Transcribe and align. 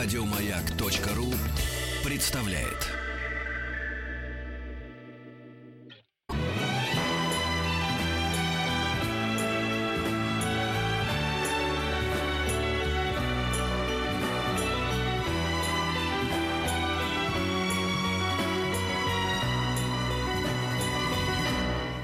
Радиомаяк.ру 0.00 1.26
представляет. 2.08 2.86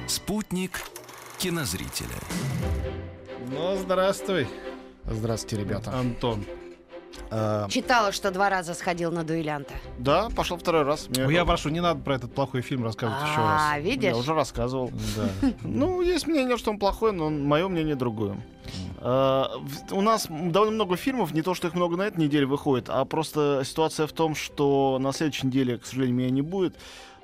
Спутник 0.09 0.81
кинозрителя. 1.39 2.09
Ну, 3.53 3.77
здравствуй, 3.77 4.49
Здравствуйте, 5.07 5.63
ребята. 5.63 5.93
Антон. 5.93 6.45
А, 7.31 7.68
Читала, 7.68 8.13
что 8.13 8.31
два 8.31 8.49
раза 8.50 8.75
сходил 8.75 9.11
на 9.13 9.25
дуэлянта. 9.25 9.75
да, 9.99 10.29
пошел 10.36 10.57
второй 10.57 10.82
раз. 10.82 11.09
Мне- 11.09 11.25
Ну, 11.25 11.31
Я 11.31 11.45
прошу, 11.45 11.68
не 11.71 11.81
надо 11.81 12.00
про 12.00 12.14
этот 12.17 12.35
плохой 12.35 12.61
фильм 12.63 12.85
рассказывать 12.85 13.23
еще 13.23 13.40
А, 13.40 13.75
раз. 13.75 13.82
видишь? 13.85 14.11
Я 14.13 14.17
уже 14.17 14.35
рассказывал. 14.35 14.90
Да. 15.17 15.49
Ну, 15.63 16.00
есть 16.03 16.27
мнение, 16.27 16.57
что 16.57 16.71
он 16.71 16.79
плохой, 16.79 17.13
но 17.13 17.31
мое 17.31 17.68
мнение 17.68 17.95
другое. 17.96 18.37
А, 18.99 19.50
в- 19.59 19.95
У 19.95 20.00
нас 20.00 20.27
довольно 20.29 20.75
много 20.75 20.96
фильмов, 20.96 21.32
не 21.35 21.43
то, 21.43 21.54
что 21.54 21.68
их 21.68 21.75
много 21.75 21.96
на 21.96 22.03
этой 22.03 22.21
неделе 22.25 22.46
выходит, 22.46 22.89
а 22.89 23.04
просто 23.04 23.62
ситуация 23.65 24.07
в 24.07 24.12
том, 24.12 24.35
что 24.35 24.99
на 25.01 25.12
следующей 25.12 25.46
неделе, 25.46 25.79
к 25.79 25.87
сожалению, 25.87 26.17
меня 26.17 26.31
не 26.31 26.43
будет. 26.43 26.76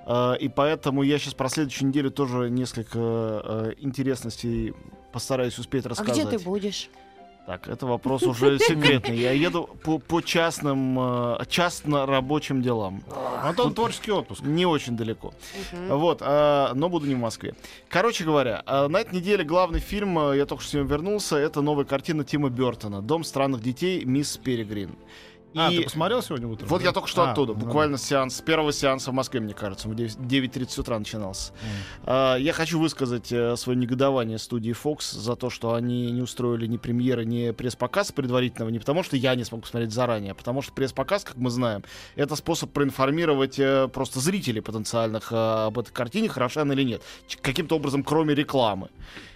А, 0.06 0.34
И 0.34 0.48
поэтому 0.48 1.02
я 1.02 1.18
сейчас 1.18 1.34
про 1.34 1.48
следующую 1.48 1.88
неделю 1.88 2.10
тоже 2.10 2.50
несколько 2.50 2.98
э, 2.98 3.72
интересностей 3.78 4.74
постараюсь 5.12 5.58
успеть 5.58 5.86
А 5.86 5.90
рассказать. 5.90 6.26
где 6.26 6.38
ты 6.38 6.44
будешь? 6.44 6.88
Так, 7.46 7.68
это 7.68 7.86
вопрос 7.86 8.22
уже 8.22 8.58
секретный. 8.60 9.16
Я 9.16 9.32
еду 9.32 9.68
по, 9.82 9.98
по 9.98 10.20
частным, 10.20 10.98
э, 10.98 11.44
частно-рабочим 11.48 12.62
делам. 12.62 13.02
Антон, 13.42 13.74
творческий 13.74 14.12
отпуск. 14.12 14.42
Не 14.42 14.66
очень 14.66 14.96
далеко. 14.96 15.32
Вот, 15.88 16.18
а, 16.22 16.72
но 16.74 16.88
буду 16.88 17.06
не 17.06 17.14
в 17.14 17.18
Москве. 17.18 17.54
Короче 17.88 18.24
говоря, 18.24 18.62
а, 18.66 18.88
на 18.88 18.98
этой 18.98 19.16
неделе 19.16 19.44
главный 19.44 19.80
фильм, 19.80 20.18
а, 20.18 20.32
я 20.34 20.46
только 20.46 20.62
что 20.62 20.72
с 20.72 20.74
ним 20.74 20.86
вернулся, 20.86 21.36
это 21.36 21.60
новая 21.60 21.84
картина 21.84 22.24
Тима 22.24 22.50
Бертона 22.50 23.02
«Дом 23.02 23.24
странных 23.24 23.62
детей. 23.62 24.04
Мисс 24.04 24.36
Перегрин». 24.36 24.96
А, 25.54 25.70
И 25.70 25.78
ты 25.78 25.84
посмотрел 25.84 26.22
сегодня 26.22 26.46
утром? 26.46 26.68
вот 26.68 26.78
да? 26.80 26.88
я 26.88 26.92
только 26.92 27.08
что 27.08 27.22
А, 27.22 27.32
оттуда, 27.32 27.54
ну 27.54 27.58
буквально 27.58 27.98
сеанс, 27.98 28.36
с 28.36 28.40
первого 28.40 28.72
сеанса 28.72 29.10
в 29.10 29.14
Москве, 29.14 29.40
мне 29.40 29.54
кажется, 29.54 29.88
в 29.88 29.94
9 29.94 30.16
9.30 30.16 30.80
утра 30.80 30.98
начинался. 30.98 31.52
А, 32.04 32.36
Я 32.36 32.52
хочу 32.52 32.78
высказать 32.78 33.32
э, 33.32 33.56
свое 33.56 33.78
негодование 33.78 34.38
студии 34.38 34.72
Fox 34.72 35.12
за 35.12 35.36
то, 35.36 35.50
что 35.50 35.74
они 35.74 36.10
не 36.12 36.22
устроили 36.22 36.66
ни 36.66 36.76
премьеры, 36.76 37.24
ни 37.24 37.50
пресс-показ 37.50 38.12
предварительного, 38.12 38.70
не 38.70 38.78
потому 38.78 39.02
что 39.02 39.16
я 39.16 39.34
не 39.34 39.44
смог 39.44 39.62
посмотреть 39.62 39.92
заранее, 39.92 40.32
а 40.32 40.34
потому 40.34 40.62
что 40.62 40.72
пресс-показ, 40.72 41.24
как 41.24 41.36
мы 41.36 41.50
знаем, 41.50 41.82
это 42.16 42.36
способ 42.36 42.70
проинформировать 42.72 43.58
э, 43.58 43.88
просто 43.88 44.20
зрителей 44.20 44.60
потенциальных 44.60 45.32
э, 45.32 45.36
об 45.66 45.78
этой 45.78 45.92
картине, 45.92 46.28
хороша 46.28 46.62
она 46.62 46.74
или 46.74 46.82
нет, 46.84 47.02
каким-то 47.40 47.76
образом, 47.76 48.04
кроме 48.04 48.34
рекламы. 48.34 48.90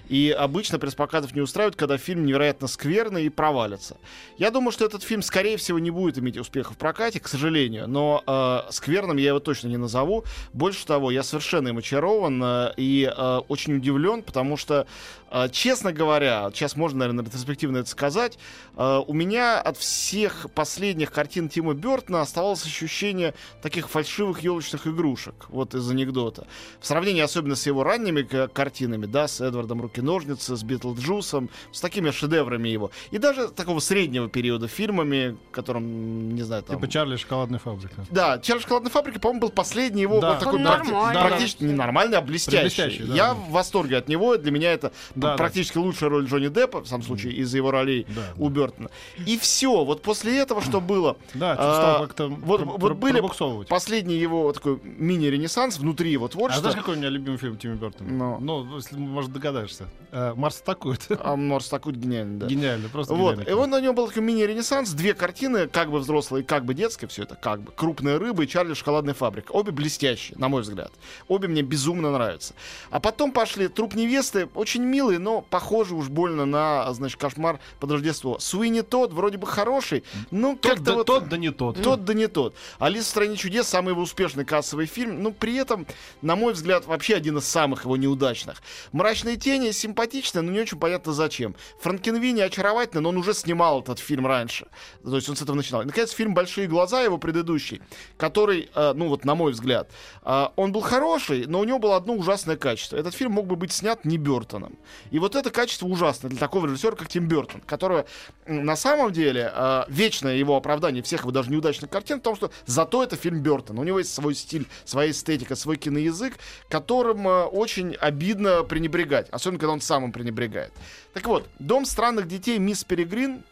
И 0.08 0.30
обычно 0.30 0.78
пресс-показов 0.78 1.34
не 1.34 1.40
устраивают, 1.40 1.76
когда 1.76 1.96
фильм 1.96 2.26
невероятно 2.26 2.68
скверный 2.68 3.24
и 3.24 3.28
провалится. 3.30 3.96
Я 4.36 4.50
думаю, 4.50 4.70
что 4.72 4.84
этот 4.84 5.02
фильм, 5.02 5.22
скорее 5.22 5.56
всего, 5.56 5.78
не 5.78 5.90
будет 5.90 6.18
иметь 6.18 6.36
успеха 6.36 6.74
в 6.74 6.76
прокате, 6.76 7.20
к 7.20 7.28
сожалению. 7.28 7.88
Но 7.88 8.22
э, 8.26 8.70
скверным 8.72 9.16
я 9.16 9.28
его 9.28 9.40
точно 9.40 9.68
не 9.68 9.76
назову. 9.78 10.24
Больше 10.52 10.86
того, 10.86 11.10
я 11.10 11.22
совершенно 11.22 11.68
им 11.68 11.78
очарован 11.78 12.42
э, 12.44 12.74
и 12.76 13.10
э, 13.10 13.40
очень 13.48 13.76
удивлен, 13.76 14.22
потому 14.22 14.56
что, 14.56 14.86
э, 15.30 15.48
честно 15.50 15.92
говоря, 15.92 16.50
сейчас 16.52 16.76
можно, 16.76 17.00
наверное, 17.00 17.24
ретроспективно 17.24 17.78
это 17.78 17.88
сказать, 17.88 18.38
э, 18.76 19.00
у 19.06 19.12
меня 19.14 19.60
от 19.60 19.78
всех 19.78 20.46
последних 20.54 21.12
картин 21.12 21.48
Тима 21.48 21.72
Бертона 21.74 22.20
оставалось 22.20 22.64
ощущение 22.64 23.34
таких 23.62 23.88
фальшивых 23.88 24.40
елочных 24.42 24.86
игрушек, 24.86 25.46
вот 25.48 25.74
из 25.74 25.90
анекдота. 25.90 26.46
В 26.80 26.86
сравнении 26.86 27.22
особенно 27.22 27.56
с 27.56 27.66
его 27.66 27.84
ранними 27.84 28.22
к- 28.22 28.48
картинами, 28.48 29.06
да, 29.06 29.28
с 29.28 29.40
Эдвардом 29.40 29.80
Руки-ножницы, 29.98 30.56
с 30.56 30.62
Битлджусом, 30.64 31.48
с 31.72 31.80
такими 31.80 32.10
шедеврами 32.10 32.68
его. 32.68 32.90
И 33.12 33.18
даже 33.18 33.48
такого 33.48 33.78
среднего 33.78 34.28
периода 34.28 34.66
фильмами, 34.66 35.36
которым, 35.52 36.34
не 36.34 36.42
знаю, 36.42 36.62
там... 36.64 36.76
Типа 36.76 36.90
Чарли 36.90 37.13
и 37.13 37.16
шоколадная 37.16 37.60
фабрика. 37.60 38.04
Да, 38.10 38.38
«Чарльз 38.40 38.62
шоколадной 38.62 38.90
фабрики», 38.90 39.18
по-моему, 39.18 39.42
был 39.42 39.50
последний 39.50 40.02
его 40.02 40.20
Да. 40.20 40.34
такой 40.36 40.58
практи- 40.60 40.90
нормальный. 40.90 41.22
практически 41.28 41.64
не 41.64 41.72
нормальный, 41.72 42.18
а 42.18 42.20
блестящий. 42.22 42.62
Блестящий, 42.62 43.02
да, 43.04 43.14
Я 43.14 43.28
да. 43.28 43.34
в 43.34 43.50
восторге 43.50 43.96
от 43.98 44.08
него. 44.08 44.36
Для 44.36 44.50
меня 44.50 44.72
это 44.72 44.92
Да, 45.14 45.30
да. 45.32 45.36
практически 45.36 45.78
лучшая 45.78 46.10
роль 46.10 46.26
Джонни 46.26 46.48
Деппа, 46.48 46.80
в 46.80 46.86
самом 46.88 47.04
случае, 47.04 47.34
из 47.34 47.54
его 47.54 47.70
ролей 47.70 48.06
Да, 48.08 48.22
у 48.36 48.48
Бертона. 48.48 48.90
И 49.26 49.38
все. 49.38 49.84
Вот 49.84 50.02
после 50.02 50.38
этого 50.38 50.60
что 50.62 50.80
было? 50.80 51.16
Да, 51.34 51.52
А, 51.52 51.74
стал 51.74 52.06
как-то 52.06 52.28
вот, 52.28 52.62
про- 52.62 52.72
вот 52.78 52.92
были 52.94 53.22
последний 53.68 54.16
его 54.16 54.52
такой 54.52 54.80
мини-ренессанс 54.82 55.78
внутри 55.78 56.10
его 56.10 56.26
А 56.26 56.28
творчества. 56.28 56.62
знаешь, 56.70 56.76
какой 56.78 56.94
у 56.96 56.98
меня 56.98 57.10
любимый 57.10 57.36
фильм 57.36 57.56
Тимми 57.56 57.76
Бертона? 57.76 58.10
Ну. 58.10 58.38
Ну, 58.40 58.80
может, 58.98 59.32
догадаешься. 59.32 59.83
Э, 60.14 60.32
Марс 60.36 60.60
атакует. 60.60 61.08
А 61.18 61.34
Морс 61.34 61.68
такой 61.68 61.92
гениальный, 61.92 62.38
да. 62.38 62.46
Гениально, 62.46 62.88
просто 62.88 63.14
Вот, 63.14 63.32
гениально. 63.34 63.50
и 63.50 63.52
он, 63.52 63.74
у 63.74 63.80
него 63.80 63.94
был 63.94 64.06
такой 64.06 64.22
мини-ренессанс, 64.22 64.92
две 64.92 65.12
картины, 65.12 65.66
как 65.66 65.90
бы 65.90 65.98
взрослые, 65.98 66.44
как 66.44 66.64
бы 66.64 66.72
детские, 66.72 67.08
все 67.08 67.24
это 67.24 67.34
как 67.34 67.62
бы. 67.62 67.72
«Крупная 67.72 68.20
рыба» 68.20 68.44
и 68.44 68.46
«Чарли 68.46 68.74
шоколадная 68.74 69.14
фабрика». 69.14 69.50
Обе 69.50 69.72
блестящие, 69.72 70.38
на 70.38 70.48
мой 70.48 70.62
взгляд. 70.62 70.92
Обе 71.26 71.48
мне 71.48 71.62
безумно 71.62 72.12
нравятся. 72.12 72.54
А 72.90 73.00
потом 73.00 73.32
пошли 73.32 73.66
«Труп 73.66 73.96
невесты», 73.96 74.48
очень 74.54 74.84
милые, 74.84 75.18
но 75.18 75.40
похожи 75.40 75.96
уж 75.96 76.08
больно 76.08 76.44
на, 76.44 76.92
значит, 76.92 77.18
«Кошмар 77.18 77.58
под 77.80 77.90
Рождество». 77.90 78.38
«Суини 78.38 78.82
Тот» 78.82 79.12
вроде 79.12 79.38
бы 79.38 79.48
хороший, 79.48 80.04
но 80.30 80.54
как-то 80.54 80.84
да, 80.84 80.94
вот... 80.94 81.06
тот, 81.06 81.28
да 81.28 81.36
не 81.36 81.50
тот. 81.50 81.82
Тот 81.82 82.04
да 82.04 82.14
не 82.14 82.28
тот. 82.28 82.54
«Алиса 82.78 83.06
в 83.06 83.08
стране 83.08 83.36
чудес» 83.36 83.66
самый 83.66 83.90
его 83.90 84.02
успешный 84.02 84.44
кассовый 84.44 84.86
фильм, 84.86 85.24
но 85.24 85.32
при 85.32 85.56
этом, 85.56 85.88
на 86.22 86.36
мой 86.36 86.52
взгляд, 86.52 86.86
вообще 86.86 87.16
один 87.16 87.38
из 87.38 87.46
самых 87.46 87.84
его 87.84 87.96
неудачных. 87.96 88.62
«Мрачные 88.92 89.36
тени» 89.36 89.72
симпатично, 89.74 90.42
но 90.42 90.50
не 90.50 90.60
очень 90.60 90.78
понятно 90.78 91.12
зачем. 91.12 91.54
Франкенвини 91.80 92.40
очаровательно, 92.40 93.02
но 93.02 93.10
он 93.10 93.18
уже 93.18 93.34
снимал 93.34 93.82
этот 93.82 93.98
фильм 93.98 94.26
раньше. 94.26 94.66
То 95.02 95.16
есть 95.16 95.28
он 95.28 95.36
с 95.36 95.42
этого 95.42 95.56
начинал. 95.56 95.82
И, 95.82 95.84
наконец, 95.84 96.10
фильм 96.12 96.34
«Большие 96.34 96.66
глаза», 96.66 97.02
его 97.02 97.18
предыдущий, 97.18 97.82
который, 98.16 98.70
э, 98.74 98.92
ну 98.94 99.08
вот 99.08 99.24
на 99.24 99.34
мой 99.34 99.52
взгляд, 99.52 99.90
э, 100.22 100.46
он 100.56 100.72
был 100.72 100.80
хороший, 100.80 101.46
но 101.46 101.60
у 101.60 101.64
него 101.64 101.78
было 101.78 101.96
одно 101.96 102.14
ужасное 102.14 102.56
качество. 102.56 102.96
Этот 102.96 103.14
фильм 103.14 103.32
мог 103.32 103.46
бы 103.46 103.56
быть 103.56 103.72
снят 103.72 104.04
не 104.04 104.16
Бертоном. 104.18 104.78
И 105.10 105.18
вот 105.18 105.34
это 105.34 105.50
качество 105.50 105.86
ужасно 105.86 106.28
для 106.28 106.38
такого 106.38 106.66
режиссера, 106.66 106.96
как 106.96 107.08
Тим 107.08 107.28
Бертон, 107.28 107.60
которого 107.60 108.06
на 108.46 108.76
самом 108.76 109.12
деле 109.12 109.52
э, 109.54 109.84
вечное 109.88 110.36
его 110.36 110.56
оправдание 110.56 111.02
всех 111.02 111.20
его 111.20 111.30
даже 111.30 111.50
неудачных 111.50 111.90
картин 111.90 112.20
в 112.20 112.22
том, 112.22 112.36
что 112.36 112.50
зато 112.66 113.02
это 113.02 113.16
фильм 113.16 113.40
Бертона. 113.40 113.80
У 113.80 113.84
него 113.84 113.98
есть 113.98 114.12
свой 114.12 114.34
стиль, 114.34 114.66
своя 114.84 115.10
эстетика, 115.10 115.56
свой 115.56 115.76
киноязык, 115.76 116.34
которым 116.68 117.26
э, 117.26 117.44
очень 117.44 117.94
обидно 117.94 118.62
пренебрегать, 118.62 119.28
особенно 119.30 119.58
когда 119.64 119.72
он 119.72 119.80
сам 119.80 120.04
им 120.04 120.12
пренебрегает. 120.12 120.72
Так 121.14 121.26
вот, 121.26 121.48
«Дом 121.58 121.86
странных 121.86 122.28
детей» 122.28 122.58
Мисс 122.58 122.84
Перегрин 122.84 123.42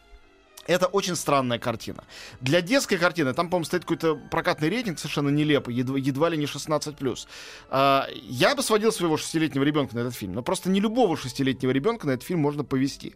это 0.65 0.87
очень 0.87 1.15
странная 1.15 1.59
картина. 1.59 2.03
Для 2.39 2.61
детской 2.61 2.97
картины, 2.97 3.33
там, 3.33 3.49
по-моему, 3.49 3.65
стоит 3.65 3.83
какой-то 3.83 4.15
прокатный 4.15 4.69
рейтинг 4.69 4.97
совершенно 4.97 5.29
нелепый, 5.29 5.75
едва, 5.75 5.97
едва 5.97 6.29
ли 6.29 6.37
не 6.37 6.45
16+. 6.45 7.27
А, 7.69 8.07
я 8.23 8.55
бы 8.55 8.63
сводил 8.63 8.91
своего 8.91 9.17
шестилетнего 9.17 9.63
ребенка 9.63 9.95
на 9.95 9.99
этот 9.99 10.15
фильм, 10.15 10.33
но 10.33 10.41
просто 10.41 10.69
не 10.69 10.79
любого 10.79 11.17
шестилетнего 11.17 11.71
ребенка 11.71 12.07
на 12.07 12.11
этот 12.11 12.25
фильм 12.25 12.39
можно 12.39 12.63
повести. 12.63 13.15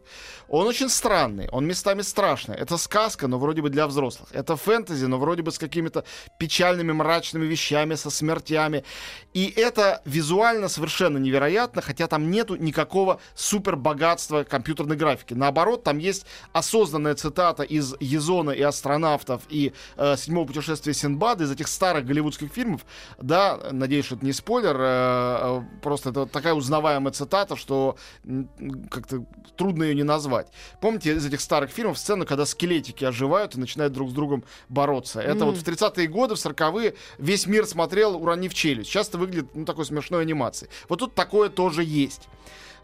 Он 0.49 0.67
очень 0.67 0.89
странный, 0.89 1.47
он 1.51 1.65
местами 1.65 2.01
страшный. 2.01 2.55
Это 2.55 2.77
сказка, 2.77 3.27
но 3.27 3.39
вроде 3.39 3.61
бы 3.61 3.69
для 3.69 3.87
взрослых. 3.87 4.29
Это 4.33 4.57
фэнтези, 4.57 5.05
но 5.05 5.17
вроде 5.17 5.41
бы 5.41 5.51
с 5.51 5.57
какими-то 5.57 6.03
печальными, 6.39 6.91
мрачными 6.91 7.45
вещами, 7.45 7.95
со 7.95 8.09
смертями. 8.09 8.83
И 9.33 9.53
это 9.55 10.01
визуально 10.05 10.67
совершенно 10.67 11.17
невероятно, 11.17 11.81
хотя 11.81 12.07
там 12.07 12.29
нету 12.29 12.55
никакого 12.55 13.21
супер 13.35 13.77
богатства 13.77 14.43
компьютерной 14.43 14.97
графики. 14.97 15.33
Наоборот, 15.33 15.83
там 15.83 15.97
есть 15.97 16.25
осознанная 16.51 17.15
цитата 17.15 17.36
из 17.63 17.95
Езона 17.99 18.51
и 18.51 18.61
астронавтов 18.61 19.43
и 19.49 19.73
э, 19.95 20.15
седьмого 20.17 20.47
путешествия 20.47 20.93
Синбада, 20.93 21.43
из 21.43 21.51
этих 21.51 21.67
старых 21.67 22.05
голливудских 22.05 22.51
фильмов. 22.51 22.85
Да, 23.19 23.59
надеюсь, 23.71 24.05
что 24.05 24.15
это 24.15 24.25
не 24.25 24.33
спойлер, 24.33 24.75
э, 24.79 24.81
э, 24.81 25.61
просто 25.81 26.09
это 26.09 26.25
такая 26.25 26.53
узнаваемая 26.53 27.13
цитата, 27.13 27.55
что 27.55 27.97
как-то 28.89 29.25
трудно 29.55 29.83
ее 29.83 29.95
не 29.95 30.03
назвать. 30.03 30.47
Помните 30.81 31.15
из 31.15 31.25
этих 31.25 31.41
старых 31.41 31.71
фильмов 31.71 31.97
сцену, 31.97 32.25
когда 32.25 32.45
скелетики 32.45 33.05
оживают 33.05 33.55
и 33.55 33.59
начинают 33.59 33.93
друг 33.93 34.09
с 34.09 34.13
другом 34.13 34.43
бороться? 34.69 35.21
Это 35.21 35.45
вот 35.45 35.57
в 35.57 35.63
30-е 35.63 36.07
годы, 36.07 36.35
в 36.35 36.37
40-е 36.37 36.95
весь 37.17 37.47
мир 37.47 37.65
смотрел, 37.65 38.15
уронив 38.15 38.53
челюсть. 38.53 38.89
Сейчас 38.89 39.09
это 39.09 39.17
выглядит, 39.17 39.55
ну, 39.55 39.65
такой 39.65 39.85
смешной 39.85 40.21
анимацией. 40.23 40.71
Вот 40.89 40.99
тут 40.99 41.15
такое 41.15 41.49
тоже 41.49 41.83
есть. 41.83 42.27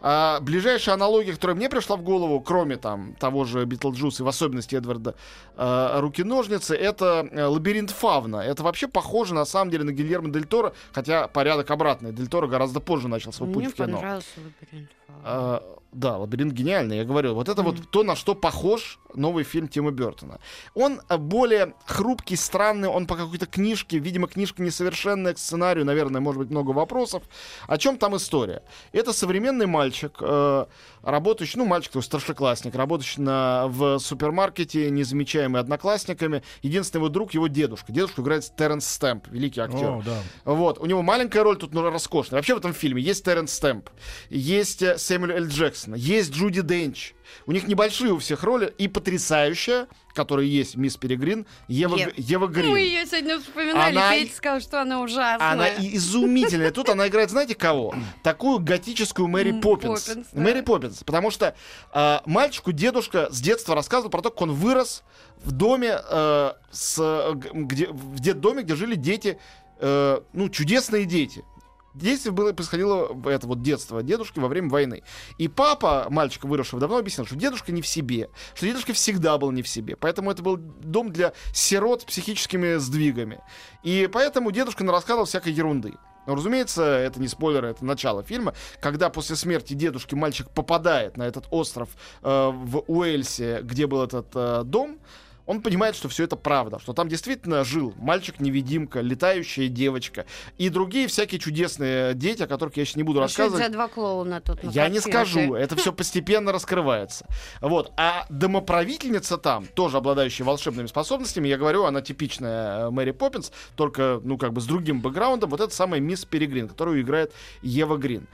А, 0.06 0.38
ближайшая 0.40 0.96
аналогия, 0.96 1.32
которая 1.32 1.56
мне 1.56 1.70
пришла 1.70 1.96
в 1.96 2.02
голову, 2.02 2.38
кроме 2.38 2.76
там 2.76 3.14
того 3.14 3.46
же 3.46 3.64
Битлджуса 3.64 4.22
и 4.22 4.26
в 4.26 4.28
особенности 4.28 4.74
Эдварда 4.76 5.14
э, 5.56 6.00
Руки-ножницы, 6.00 6.76
это 6.76 7.26
э, 7.32 7.44
Лабиринт 7.46 7.90
Фавна. 7.90 8.36
Это 8.36 8.62
вообще 8.62 8.86
похоже 8.86 9.32
на 9.32 9.46
самом 9.46 9.70
деле 9.70 9.84
на 9.84 9.92
Гильермо 9.92 10.28
Дель 10.28 10.44
Торо, 10.44 10.74
хотя 10.92 11.26
порядок 11.28 11.70
обратный. 11.70 12.12
Дель 12.12 12.28
Торо 12.28 12.46
гораздо 12.46 12.80
позже 12.80 13.08
начал 13.08 13.32
свой 13.32 13.48
путь 13.48 13.56
Мне 13.56 13.68
в 13.70 13.74
кино. 13.74 13.96
понравился 13.96 14.28
лабиринт. 14.36 14.90
А, 15.22 15.62
да, 15.92 16.16
лабиринт 16.18 16.52
гениальный. 16.52 16.98
Я 16.98 17.04
говорю, 17.04 17.34
вот 17.34 17.48
это 17.48 17.62
вот 17.62 17.90
то, 17.90 18.02
на 18.02 18.16
что 18.16 18.34
похож 18.34 18.98
новый 19.14 19.44
фильм 19.44 19.68
Тима 19.68 19.90
Бертона. 19.92 20.40
Он 20.74 21.00
а, 21.08 21.18
более 21.18 21.74
хрупкий, 21.86 22.36
странный, 22.36 22.88
он 22.88 23.06
по 23.06 23.16
какой-то 23.16 23.46
книжке, 23.46 23.98
видимо, 23.98 24.26
книжка 24.26 24.62
несовершенная 24.62 25.34
к 25.34 25.38
сценарию, 25.38 25.84
наверное, 25.84 26.20
может 26.20 26.40
быть 26.40 26.50
много 26.50 26.70
вопросов. 26.70 27.22
О 27.66 27.78
чем 27.78 27.96
там 27.96 28.16
история? 28.16 28.62
Это 28.92 29.12
современный 29.12 29.66
мальчик, 29.66 30.16
э, 30.20 30.66
работающий, 31.02 31.58
ну, 31.58 31.64
мальчик, 31.64 31.92
то 31.92 32.00
старшеклассник, 32.00 32.74
работающий 32.74 33.22
на, 33.22 33.66
в 33.68 33.98
супермаркете, 33.98 34.90
незамечаемый 34.90 35.60
одноклассниками. 35.60 36.42
Единственный 36.62 37.02
его 37.02 37.08
друг, 37.08 37.34
его 37.34 37.46
дедушка. 37.46 37.92
Дедушку 37.92 38.22
играет 38.22 38.50
Терренс 38.56 38.86
Стэмп, 38.86 39.28
великий 39.28 39.60
актер. 39.60 39.90
О, 39.90 40.02
да. 40.04 40.18
Вот, 40.44 40.78
у 40.78 40.86
него 40.86 41.02
маленькая 41.02 41.42
роль 41.44 41.56
тут, 41.56 41.72
ну, 41.72 41.88
роскошная. 41.88 42.38
Вообще 42.38 42.54
в 42.54 42.58
этом 42.58 42.72
фильме 42.72 43.00
есть 43.00 43.24
Терренс 43.24 43.52
Стэмп, 43.52 43.88
есть 44.28 44.82
э, 45.04 45.06
Сэмюэль 45.06 45.42
Л. 45.42 45.46
Джексон, 45.48 45.94
есть 45.94 46.32
Джуди 46.32 46.62
Денч. 46.62 47.14
У 47.46 47.52
них 47.52 47.66
небольшие 47.66 48.12
у 48.12 48.18
всех 48.18 48.42
роли 48.44 48.72
и 48.78 48.86
потрясающая, 48.88 49.88
которая 50.14 50.46
есть 50.46 50.76
Мисс 50.76 50.96
Перегрин, 50.96 51.46
Ева, 51.68 51.96
Е- 51.96 52.04
Г- 52.06 52.12
Ева 52.16 52.46
Грин. 52.46 52.70
Мы 52.70 52.80
ее 52.80 53.04
сегодня 53.06 53.40
вспоминали, 53.40 53.96
Она- 53.96 54.12
Петя 54.12 54.36
сказал, 54.36 54.60
что 54.60 54.80
она 54.80 55.00
ужасная. 55.02 55.50
Она 55.52 55.68
изумительная. 55.78 56.70
Тут 56.70 56.88
она 56.90 57.08
играет, 57.08 57.30
знаете, 57.30 57.54
кого? 57.54 57.94
Такую 58.22 58.60
готическую 58.60 59.26
Мэри 59.28 59.52
Поппинс. 59.60 60.04
Поппинс, 60.04 60.26
да. 60.32 60.40
Мэри 60.40 60.60
Поппинс. 60.60 61.02
Потому 61.02 61.30
что 61.30 61.54
э, 61.92 62.18
мальчику 62.26 62.72
дедушка 62.72 63.28
с 63.32 63.40
детства 63.40 63.74
рассказывал 63.74 64.10
про 64.10 64.22
то, 64.22 64.30
как 64.30 64.42
он 64.42 64.52
вырос 64.52 65.02
в 65.42 65.50
доме, 65.52 65.98
э, 66.08 66.52
с, 66.70 67.32
г- 67.34 67.50
где, 67.52 67.88
в 67.88 68.20
детдоме, 68.20 68.62
где 68.62 68.76
жили 68.76 68.94
дети, 68.94 69.38
э, 69.80 70.20
ну, 70.32 70.48
чудесные 70.50 71.04
дети. 71.04 71.44
Действие 71.94 72.32
было, 72.32 72.52
происходило 72.52 73.16
это 73.26 73.46
вот 73.46 73.62
детство 73.62 74.02
дедушки 74.02 74.40
во 74.40 74.48
время 74.48 74.68
войны. 74.68 75.02
И 75.38 75.48
папа 75.48 76.06
мальчика, 76.10 76.46
выросшего 76.46 76.80
давно, 76.80 76.98
объяснил, 76.98 77.26
что 77.26 77.36
дедушка 77.36 77.70
не 77.72 77.82
в 77.82 77.86
себе, 77.86 78.30
что 78.54 78.66
дедушка 78.66 78.92
всегда 78.92 79.38
был 79.38 79.52
не 79.52 79.62
в 79.62 79.68
себе. 79.68 79.96
Поэтому 79.96 80.30
это 80.30 80.42
был 80.42 80.56
дом 80.56 81.12
для 81.12 81.32
сирот 81.52 82.02
с 82.02 82.04
психическими 82.04 82.76
сдвигами. 82.76 83.40
И 83.84 84.08
поэтому 84.12 84.50
дедушка 84.50 84.84
рассказывал 84.84 85.26
всякой 85.26 85.52
ерунды. 85.52 85.94
Но, 86.26 86.34
разумеется, 86.34 86.82
это 86.82 87.20
не 87.20 87.28
спойлер, 87.28 87.64
это 87.64 87.84
начало 87.84 88.22
фильма, 88.22 88.54
когда 88.80 89.10
после 89.10 89.36
смерти 89.36 89.74
дедушки 89.74 90.14
мальчик 90.14 90.48
попадает 90.50 91.16
на 91.16 91.24
этот 91.24 91.46
остров 91.50 91.90
э, 92.22 92.50
в 92.52 92.84
Уэльсе, 92.86 93.60
где 93.62 93.86
был 93.86 94.02
этот 94.02 94.28
э, 94.34 94.62
дом, 94.64 94.98
он 95.46 95.60
понимает, 95.60 95.94
что 95.94 96.08
все 96.08 96.24
это 96.24 96.36
правда, 96.36 96.78
что 96.78 96.92
там 96.92 97.08
действительно 97.08 97.64
жил 97.64 97.94
мальчик-невидимка, 97.96 99.00
летающая 99.00 99.68
девочка 99.68 100.26
и 100.58 100.68
другие 100.68 101.06
всякие 101.08 101.38
чудесные 101.38 102.14
дети, 102.14 102.42
о 102.42 102.46
которых 102.46 102.76
я 102.76 102.84
сейчас 102.84 102.96
не 102.96 103.02
буду 103.02 103.22
А 103.22 103.28
что 103.28 103.42
это 103.44 103.52
рассказывать. 103.52 103.66
за 103.66 103.72
два 103.72 103.88
клоуна 103.88 104.40
тут 104.40 104.60
Я 104.64 104.88
не 104.88 105.00
скажу, 105.00 105.54
это 105.54 105.76
все 105.76 105.92
постепенно 105.94 106.52
раскрывается. 106.52 107.26
Вот. 107.60 107.92
А 107.96 108.26
домоправительница 108.30 109.38
там, 109.38 109.66
тоже 109.66 109.98
обладающая 109.98 110.44
волшебными 110.46 110.86
способностями, 110.86 111.48
я 111.48 111.58
говорю, 111.58 111.84
она 111.84 112.00
типичная 112.00 112.86
э, 112.86 112.90
Мэри 112.90 113.10
Поппинс, 113.12 113.52
только, 113.76 114.20
ну, 114.24 114.38
как 114.38 114.52
бы 114.52 114.60
с 114.60 114.64
другим 114.64 115.00
бэкграундом, 115.00 115.50
вот 115.50 115.60
это 115.60 115.74
самая 115.74 116.00
мисс 116.00 116.24
Перегрин, 116.24 116.68
которую 116.68 117.00
играет 117.00 117.32
Ева 117.62 117.96
Грин. 117.96 118.26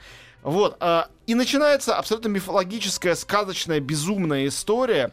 Вот. 0.43 0.77
а, 0.79 1.07
И 1.27 1.35
начинается 1.35 1.95
абсолютно 1.95 2.29
мифологическая, 2.29 3.15
сказочная, 3.15 3.79
безумная 3.79 4.47
история, 4.47 5.11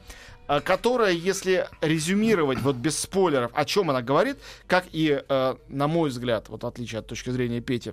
которая, 0.65 1.13
если 1.13 1.69
резюмировать 1.81 2.61
вот 2.61 2.77
без 2.77 2.99
спойлеров, 2.99 3.51
о 3.55 3.65
чем 3.65 3.91
она 3.91 4.03
говорит, 4.03 4.39
как 4.67 4.87
и, 4.93 5.23
э, 5.29 5.57
на 5.69 5.89
мой 5.89 6.11
взгляд, 6.11 6.49
вот 6.49 6.63
в 6.63 6.67
отличие 6.67 7.01
от 7.01 7.07
точки 7.07 7.31
зрения 7.31 7.61
Пети, 7.61 7.93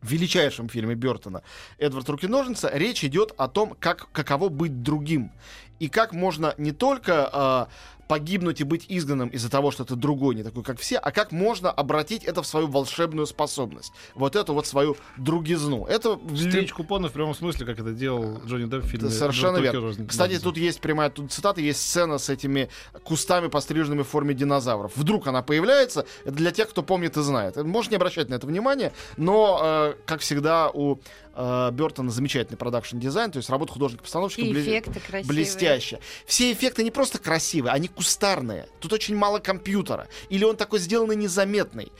в 0.00 0.10
величайшем 0.10 0.68
фильме 0.68 0.94
Бертона 0.94 1.42
«Эдвард 1.78 2.08
Руки-ножница» 2.08 2.70
речь 2.72 3.04
идет 3.04 3.32
о 3.36 3.48
том, 3.48 3.76
как, 3.78 4.10
каково 4.12 4.48
быть 4.48 4.82
другим. 4.82 5.32
И 5.80 5.88
как 5.88 6.12
можно 6.12 6.54
не 6.58 6.72
только 6.72 7.28
а, 7.32 7.68
погибнуть 8.08 8.60
и 8.60 8.64
быть 8.64 8.86
изгнанным 8.88 9.28
из-за 9.28 9.50
того, 9.50 9.70
что 9.70 9.84
ты 9.84 9.94
другой, 9.94 10.34
не 10.34 10.42
такой, 10.42 10.62
как 10.64 10.80
все, 10.80 10.96
а 10.96 11.10
как 11.12 11.30
можно 11.30 11.70
обратить 11.70 12.24
это 12.24 12.42
в 12.42 12.46
свою 12.46 12.66
волшебную 12.66 13.26
способность. 13.26 13.92
Вот 14.14 14.34
эту 14.34 14.54
вот 14.54 14.66
свою 14.66 14.96
другизну. 15.18 15.84
Это 15.86 16.14
в 16.14 16.32
лю- 16.32 16.50
Стричь 16.50 16.72
купоны 16.72 17.08
в 17.08 17.12
прямом 17.12 17.34
смысле, 17.34 17.66
как 17.66 17.78
это 17.78 17.92
делал 17.92 18.40
Джонни 18.46 18.64
Депп 18.68 18.84
в 18.84 18.88
фильме. 18.88 19.10
совершенно 19.10 19.54
«Только 19.58 19.72
верно. 19.72 19.80
розни». 19.88 20.06
Кстати, 20.06 20.38
тут 20.38 20.56
есть 20.56 20.80
прямая 20.80 21.10
тут 21.10 21.30
цитата, 21.32 21.60
есть 21.60 21.80
сцена 21.80 22.18
с 22.18 22.28
этими 22.30 22.68
кустами, 23.04 23.48
постриженными 23.48 24.02
в 24.02 24.08
форме 24.08 24.34
динозавров. 24.34 24.92
Вдруг 24.96 25.26
она 25.26 25.42
появляется, 25.42 26.06
это 26.24 26.34
для 26.34 26.50
тех, 26.50 26.70
кто 26.70 26.82
помнит 26.82 27.16
и 27.16 27.22
знает. 27.22 27.56
Можешь 27.56 27.90
не 27.90 27.96
обращать 27.96 28.30
на 28.30 28.34
это 28.36 28.46
внимание, 28.46 28.92
но, 29.18 29.60
э, 29.62 29.94
как 30.06 30.20
всегда, 30.20 30.70
у 30.72 30.98
Бертона 31.38 32.10
замечательный 32.10 32.56
production 32.56 33.00
design, 33.00 33.30
то 33.30 33.36
есть 33.36 33.48
работа 33.48 33.72
художника-постановщика 33.72 34.42
И 34.42 34.52
бле- 34.52 34.62
эффекты 34.62 34.98
красивые. 35.00 35.24
блестяще. 35.24 36.00
Все 36.26 36.52
эффекты 36.52 36.82
не 36.82 36.90
просто 36.90 37.18
красивые, 37.18 37.72
они 37.72 37.86
кустарные. 37.88 38.68
Тут 38.80 38.92
очень 38.92 39.14
мало 39.14 39.38
компьютера. 39.38 40.08
Или 40.30 40.44
он 40.44 40.56
такой 40.56 40.80
сделанный 40.80 41.16
незаметный. 41.16 41.92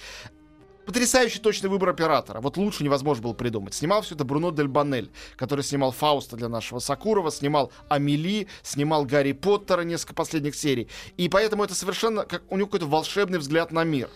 Потрясающий 0.88 1.38
точный 1.38 1.68
выбор 1.68 1.90
оператора. 1.90 2.40
Вот 2.40 2.56
лучше 2.56 2.82
невозможно 2.82 3.24
было 3.24 3.34
придумать. 3.34 3.74
Снимал 3.74 4.00
все 4.00 4.14
это 4.14 4.24
Бруно 4.24 4.52
Дельбоннель, 4.52 5.10
который 5.36 5.62
снимал 5.62 5.92
Фауста 5.92 6.34
для 6.34 6.48
нашего 6.48 6.78
Сакурова, 6.78 7.30
снимал 7.30 7.70
Амели, 7.90 8.46
снимал 8.62 9.04
Гарри 9.04 9.32
Поттера 9.32 9.82
несколько 9.82 10.14
последних 10.14 10.54
серий. 10.54 10.88
И 11.18 11.28
поэтому 11.28 11.62
это 11.62 11.74
совершенно 11.74 12.24
как 12.24 12.42
у 12.48 12.56
него 12.56 12.68
какой-то 12.68 12.86
волшебный 12.86 13.38
взгляд 13.38 13.70
на 13.70 13.84
мир. 13.84 14.08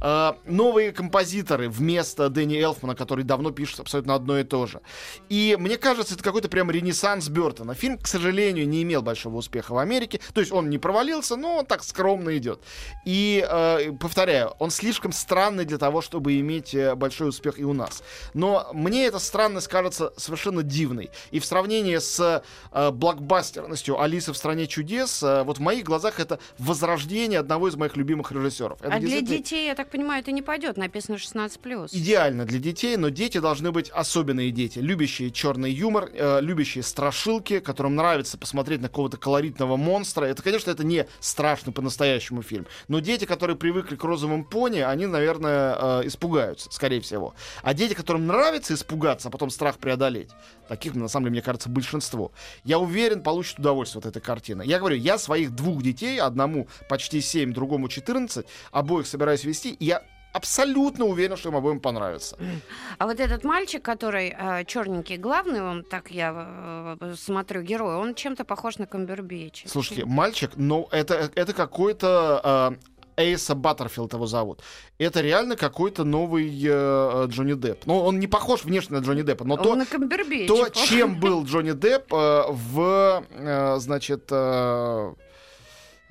А, 0.00 0.36
новые 0.46 0.92
композиторы 0.92 1.68
вместо 1.68 2.28
Дэнни 2.28 2.56
Элфмана, 2.56 2.94
который 2.94 3.24
давно 3.24 3.50
пишет 3.50 3.80
абсолютно 3.80 4.14
одно 4.14 4.38
и 4.38 4.44
то 4.44 4.66
же. 4.66 4.80
И 5.28 5.56
мне 5.58 5.76
кажется, 5.76 6.14
это 6.14 6.22
какой-то 6.22 6.48
прям 6.48 6.70
ренессанс 6.70 7.28
Бертона. 7.28 7.74
Фильм, 7.74 7.98
к 7.98 8.06
сожалению, 8.06 8.68
не 8.68 8.84
имел 8.84 9.02
большого 9.02 9.38
успеха 9.38 9.72
в 9.72 9.78
Америке. 9.78 10.20
То 10.34 10.40
есть 10.40 10.52
он 10.52 10.70
не 10.70 10.78
провалился, 10.78 11.34
но 11.34 11.58
он 11.58 11.66
так 11.66 11.82
скромно 11.82 12.36
идет. 12.36 12.60
И, 13.04 13.44
э, 13.48 13.90
повторяю, 13.98 14.54
он 14.60 14.70
слишком 14.70 15.10
странный 15.10 15.64
для 15.64 15.78
того, 15.78 16.00
чтобы 16.12 16.38
иметь 16.40 16.74
э, 16.74 16.94
большой 16.94 17.30
успех 17.30 17.58
и 17.58 17.64
у 17.64 17.72
нас. 17.72 18.02
Но 18.34 18.68
мне 18.74 19.06
эта 19.06 19.18
странность 19.18 19.66
кажется 19.68 20.12
совершенно 20.18 20.62
дивной. 20.62 21.08
И 21.30 21.40
в 21.40 21.46
сравнении 21.46 21.96
с 21.96 22.42
э, 22.70 22.90
блокбастерностью 22.90 23.98
Алисы 23.98 24.34
в 24.34 24.36
стране 24.36 24.66
чудес, 24.66 25.22
э, 25.22 25.42
вот 25.42 25.56
в 25.56 25.60
моих 25.62 25.84
глазах 25.84 26.20
это 26.20 26.38
возрождение 26.58 27.38
одного 27.38 27.68
из 27.68 27.76
моих 27.76 27.96
любимых 27.96 28.30
режиссеров. 28.30 28.78
Это 28.82 28.94
А 28.94 29.00
для 29.00 29.22
детей, 29.22 29.68
я 29.68 29.74
так 29.74 29.88
понимаю, 29.88 30.20
это 30.20 30.32
не 30.32 30.42
пойдет. 30.42 30.76
Написано 30.76 31.14
16+. 31.14 31.88
идеально 31.92 32.44
для 32.44 32.58
детей, 32.58 32.98
но 32.98 33.08
дети 33.08 33.38
должны 33.38 33.72
быть 33.72 33.88
особенные 33.88 34.50
дети, 34.50 34.80
любящие 34.80 35.30
черный 35.30 35.72
юмор, 35.72 36.10
э, 36.12 36.42
любящие 36.42 36.84
страшилки, 36.84 37.60
которым 37.60 37.96
нравится 37.96 38.36
посмотреть 38.36 38.82
на 38.82 38.88
какого-то 38.88 39.16
колоритного 39.16 39.78
монстра. 39.78 40.26
Это, 40.26 40.42
конечно, 40.42 40.70
это 40.70 40.84
не 40.84 41.06
страшный 41.20 41.72
по-настоящему 41.72 42.42
фильм, 42.42 42.66
но 42.88 42.98
дети, 42.98 43.24
которые 43.24 43.56
привыкли 43.56 43.96
к 43.96 44.04
розовым 44.04 44.44
пони, 44.44 44.80
они, 44.80 45.06
наверное, 45.06 46.01
э, 46.01 46.01
испугаются, 46.06 46.70
скорее 46.70 47.00
всего. 47.00 47.34
А 47.62 47.74
дети, 47.74 47.94
которым 47.94 48.26
нравится 48.26 48.74
испугаться, 48.74 49.28
а 49.28 49.30
потом 49.30 49.50
страх 49.50 49.78
преодолеть, 49.78 50.30
таких, 50.68 50.94
на 50.94 51.08
самом 51.08 51.26
деле, 51.26 51.32
мне 51.32 51.42
кажется, 51.42 51.68
большинство. 51.68 52.32
Я 52.64 52.78
уверен, 52.78 53.22
получат 53.22 53.58
удовольствие 53.58 54.00
от 54.00 54.06
этой 54.06 54.22
картины. 54.22 54.62
Я 54.64 54.78
говорю, 54.78 54.96
я 54.96 55.18
своих 55.18 55.54
двух 55.54 55.82
детей, 55.82 56.20
одному 56.20 56.68
почти 56.88 57.20
7, 57.20 57.52
другому 57.52 57.88
14, 57.88 58.46
обоих 58.70 59.06
собираюсь 59.06 59.44
вести, 59.44 59.70
и 59.70 59.84
я 59.84 60.02
абсолютно 60.32 61.04
уверен, 61.04 61.36
что 61.36 61.50
им 61.50 61.56
обоим 61.56 61.80
понравится. 61.80 62.36
А 62.98 63.06
вот 63.06 63.20
этот 63.20 63.44
мальчик, 63.44 63.82
который 63.82 64.36
черненький, 64.66 65.16
главный, 65.16 65.60
он 65.62 65.82
так 65.82 66.10
я 66.10 66.96
э, 67.00 67.14
смотрю, 67.18 67.62
герой, 67.62 67.96
он 67.96 68.14
чем-то 68.14 68.44
похож 68.44 68.78
на 68.78 68.86
Камбербеча. 68.86 69.68
Слушайте, 69.68 70.04
мальчик, 70.04 70.52
но 70.56 70.88
это, 70.92 71.30
это 71.34 71.52
какой-то... 71.52 72.76
э, 72.80 72.91
Эйса 73.16 73.54
Баттерфилд 73.54 74.12
его 74.12 74.26
зовут. 74.26 74.60
Это 74.98 75.20
реально 75.20 75.56
какой-то 75.56 76.04
новый 76.04 76.48
э, 76.64 77.26
Джонни 77.28 77.54
Депп. 77.54 77.86
Но 77.86 78.04
он 78.04 78.18
не 78.18 78.26
похож 78.26 78.64
внешне 78.64 78.98
на 78.98 79.02
Джонни 79.02 79.22
Деппа, 79.22 79.44
но 79.44 79.54
Он 79.54 79.60
то, 80.46 80.64
то 80.64 80.68
чем 80.70 81.20
был 81.20 81.44
Джонни 81.44 81.72
Депп 81.72 82.12
э, 82.12 82.44
в, 82.48 83.24
э, 83.30 83.76
значит, 83.78 84.28
э, 84.30 85.14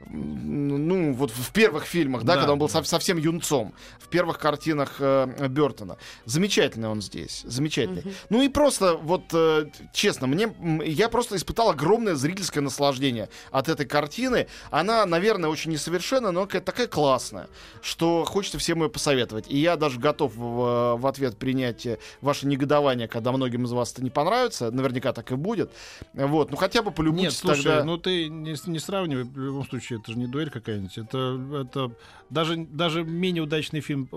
ну, 0.10 1.14
вот 1.14 1.32
в 1.32 1.52
первых 1.52 1.86
фильмах, 1.86 2.24
да, 2.24 2.34
Да, 2.34 2.40
когда 2.40 2.54
он 2.54 2.60
был 2.60 2.68
да. 2.68 2.74
сов- 2.80 2.88
совсем 2.88 3.18
юнцом, 3.18 3.74
в 4.00 4.08
первых 4.08 4.40
картинах 4.40 4.96
э, 5.00 5.48
Бертона. 5.50 5.98
Замечательный 6.26 6.90
он 6.90 7.02
здесь, 7.02 7.44
замечательный. 7.46 8.04
Ну 8.30 8.42
и 8.42 8.50
просто, 8.50 8.96
вот, 8.96 9.24
э, 9.34 9.68
честно, 9.94 10.28
мне, 10.28 10.54
я 10.86 11.10
просто 11.10 11.36
испытал 11.36 11.70
огромное 11.70 12.16
зрительское 12.16 12.64
наслаждение 12.64 13.30
от 13.52 13.70
этой 13.70 13.86
картины. 13.86 14.48
Она, 14.70 15.06
наверное, 15.06 15.50
очень 15.50 15.72
несовершенная, 15.72 16.32
но 16.32 16.46
такая 16.46 16.88
классная, 16.88 17.48
что 17.82 18.26
хочется 18.26 18.58
всем 18.58 18.82
ее 18.84 18.90
посоветовать. 18.90 19.46
И 19.50 19.58
я 19.58 19.76
даже 19.78 20.00
готов 20.00 20.36
в, 20.36 20.98
в 20.98 21.08
ответ 21.08 21.38
принять 21.38 21.86
э, 21.86 22.00
ваше 22.22 22.48
негодование, 22.48 23.08
когда 23.08 23.32
многим 23.32 23.66
из 23.66 23.72
вас 23.72 23.94
это 23.94 24.04
не 24.04 24.10
понравится. 24.10 24.72
Наверняка 24.72 25.14
так 25.14 25.32
и 25.32 25.36
будет. 25.36 25.72
Вот, 26.14 26.52
ну 26.52 26.58
хотя 26.58 26.82
бы 26.82 26.88
Нет, 26.90 26.96
полюбуйтесь 26.96 27.38
слушай, 27.38 27.64
тогда. 27.64 27.84
ну 27.84 27.98
ты 27.98 28.30
не, 28.30 28.56
не 28.66 28.80
сравнивай 28.80 29.24
в 29.24 29.38
любом 29.38 29.68
случае 29.68 29.91
вообще, 29.92 29.96
это 29.96 30.12
же 30.12 30.18
не 30.18 30.28
дуэль 30.28 30.50
какая-нибудь. 30.50 30.98
Это, 30.98 31.62
это 31.62 31.92
даже, 32.30 32.58
даже 32.58 33.04
менее 33.04 33.44
удачный 33.44 33.82
фильм 33.82 34.10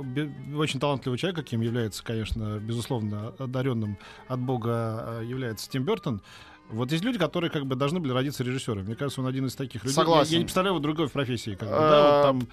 очень 0.56 0.80
талантливого 0.80 1.18
человека, 1.18 1.42
каким 1.42 1.60
является, 1.60 2.02
конечно, 2.04 2.58
безусловно, 2.58 3.34
одаренным 3.38 3.98
от 4.28 4.40
Бога 4.40 5.20
э, 5.20 5.24
является 5.24 5.68
Тим 5.70 5.84
Бертон. 5.84 6.22
Вот 6.70 6.92
есть 6.92 7.04
люди, 7.04 7.18
которые 7.18 7.50
как 7.50 7.66
бы 7.66 7.76
должны 7.76 8.00
были 8.00 8.12
родиться 8.12 8.42
режиссерами. 8.42 8.86
Мне 8.86 8.96
кажется, 8.96 9.20
он 9.20 9.26
один 9.26 9.46
из 9.46 9.54
таких 9.54 9.84
людей. 9.84 9.94
Согласен. 9.94 10.30
Я, 10.30 10.36
я 10.36 10.38
не 10.38 10.44
представляю 10.44 10.74
его 10.74 10.82
другой 10.82 11.08
в 11.08 11.12
профессии. 11.12 11.54
Как 11.54 11.68
бы, 11.68 11.74
да, 11.74 12.02
вот 12.02 12.20
Э, 12.20 12.22
там 12.22 12.48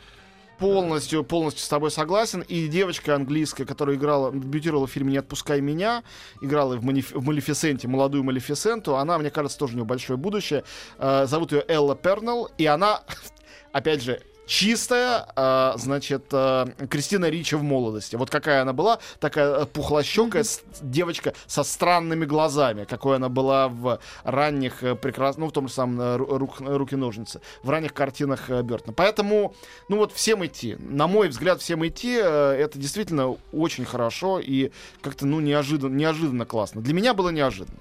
полностью, 0.62 1.24
полностью 1.24 1.66
с 1.66 1.68
тобой 1.68 1.90
согласен. 1.90 2.42
И 2.42 2.68
девочка 2.68 3.16
английская, 3.16 3.66
которая 3.66 3.96
играла, 3.96 4.32
дебютировала 4.32 4.86
в 4.86 4.92
фильме 4.92 5.14
«Не 5.14 5.18
отпускай 5.18 5.60
меня», 5.60 6.04
играла 6.40 6.78
в, 6.78 6.86
Маниф- 6.86 7.18
в 7.18 7.26
«Малефисенте», 7.26 7.88
молодую 7.88 8.24
Малефисенту, 8.24 8.96
она, 8.96 9.18
мне 9.18 9.32
кажется, 9.32 9.58
тоже 9.58 9.74
у 9.74 9.76
нее 9.78 9.86
большое 9.86 10.18
будущее. 10.18 10.64
Э, 11.00 11.26
зовут 11.26 11.52
ее 11.52 11.66
Элла 11.68 11.96
Пернелл, 11.96 12.52
и 12.60 12.68
она, 12.68 13.02
опять 13.72 14.04
же, 14.04 14.22
чистая, 14.56 15.28
э, 15.34 15.74
значит, 15.78 16.26
э, 16.34 16.66
Кристина 16.90 17.30
Ричи 17.30 17.56
в 17.56 17.64
молодости. 17.64 18.18
Вот 18.18 18.30
какая 18.30 18.64
она 18.64 18.74
была, 18.74 19.00
такая 19.22 19.62
э, 19.62 19.66
пухлощекая 19.66 20.44
с- 20.44 20.62
девочка 20.82 21.34
со 21.48 21.64
странными 21.64 22.26
глазами, 22.26 22.84
какой 22.84 23.16
она 23.16 23.30
была 23.30 23.70
в 23.70 24.00
ранних 24.26 24.84
э, 24.84 24.96
прекрасных, 24.96 25.40
ну, 25.42 25.48
в 25.48 25.54
том 25.54 25.70
же 25.70 25.74
самом 25.74 26.02
э, 26.02 26.18
ру- 26.18 26.38
рук- 26.38 26.60
руки-ножницы, 26.60 27.40
в 27.64 27.70
ранних 27.70 27.94
картинах 27.94 28.50
Бертона. 28.50 28.94
Поэтому, 28.94 29.56
ну 29.88 29.98
вот 29.98 30.12
всем 30.12 30.46
идти. 30.46 30.76
На 30.80 31.08
мой 31.08 31.30
взгляд, 31.30 31.62
всем 31.62 31.88
идти, 31.88 32.12
это 32.16 32.72
действительно 32.78 33.38
очень 33.54 33.86
хорошо 33.86 34.40
и 34.40 34.72
как-то, 35.02 35.26
ну, 35.26 35.40
неожиданно, 35.40 35.96
неожиданно 35.96 36.46
классно. 36.46 36.82
Для 36.82 36.94
меня 36.94 37.14
было 37.14 37.30
неожиданно. 37.30 37.80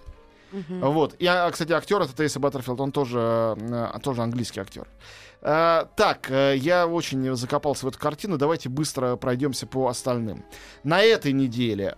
Мгм. 0.52 0.80
Вот. 0.92 1.14
И, 1.18 1.26
а, 1.26 1.50
кстати, 1.50 1.72
актер 1.72 2.00
это 2.00 2.14
Тейса 2.14 2.40
Баттерфилд, 2.40 2.80
он 2.80 2.92
тоже, 2.92 3.56
э, 3.58 3.98
тоже 4.02 4.22
английский 4.22 4.60
актер. 4.60 4.88
Э, 5.42 5.86
так, 5.96 6.30
э, 6.30 6.56
я 6.56 6.86
очень 6.86 7.34
закопался 7.34 7.86
в 7.86 7.88
эту 7.88 7.98
картину. 7.98 8.36
Давайте 8.36 8.68
быстро 8.68 9.16
пройдемся 9.16 9.66
по 9.66 9.88
остальным. 9.88 10.44
На 10.84 11.02
этой 11.02 11.32
неделе 11.32 11.94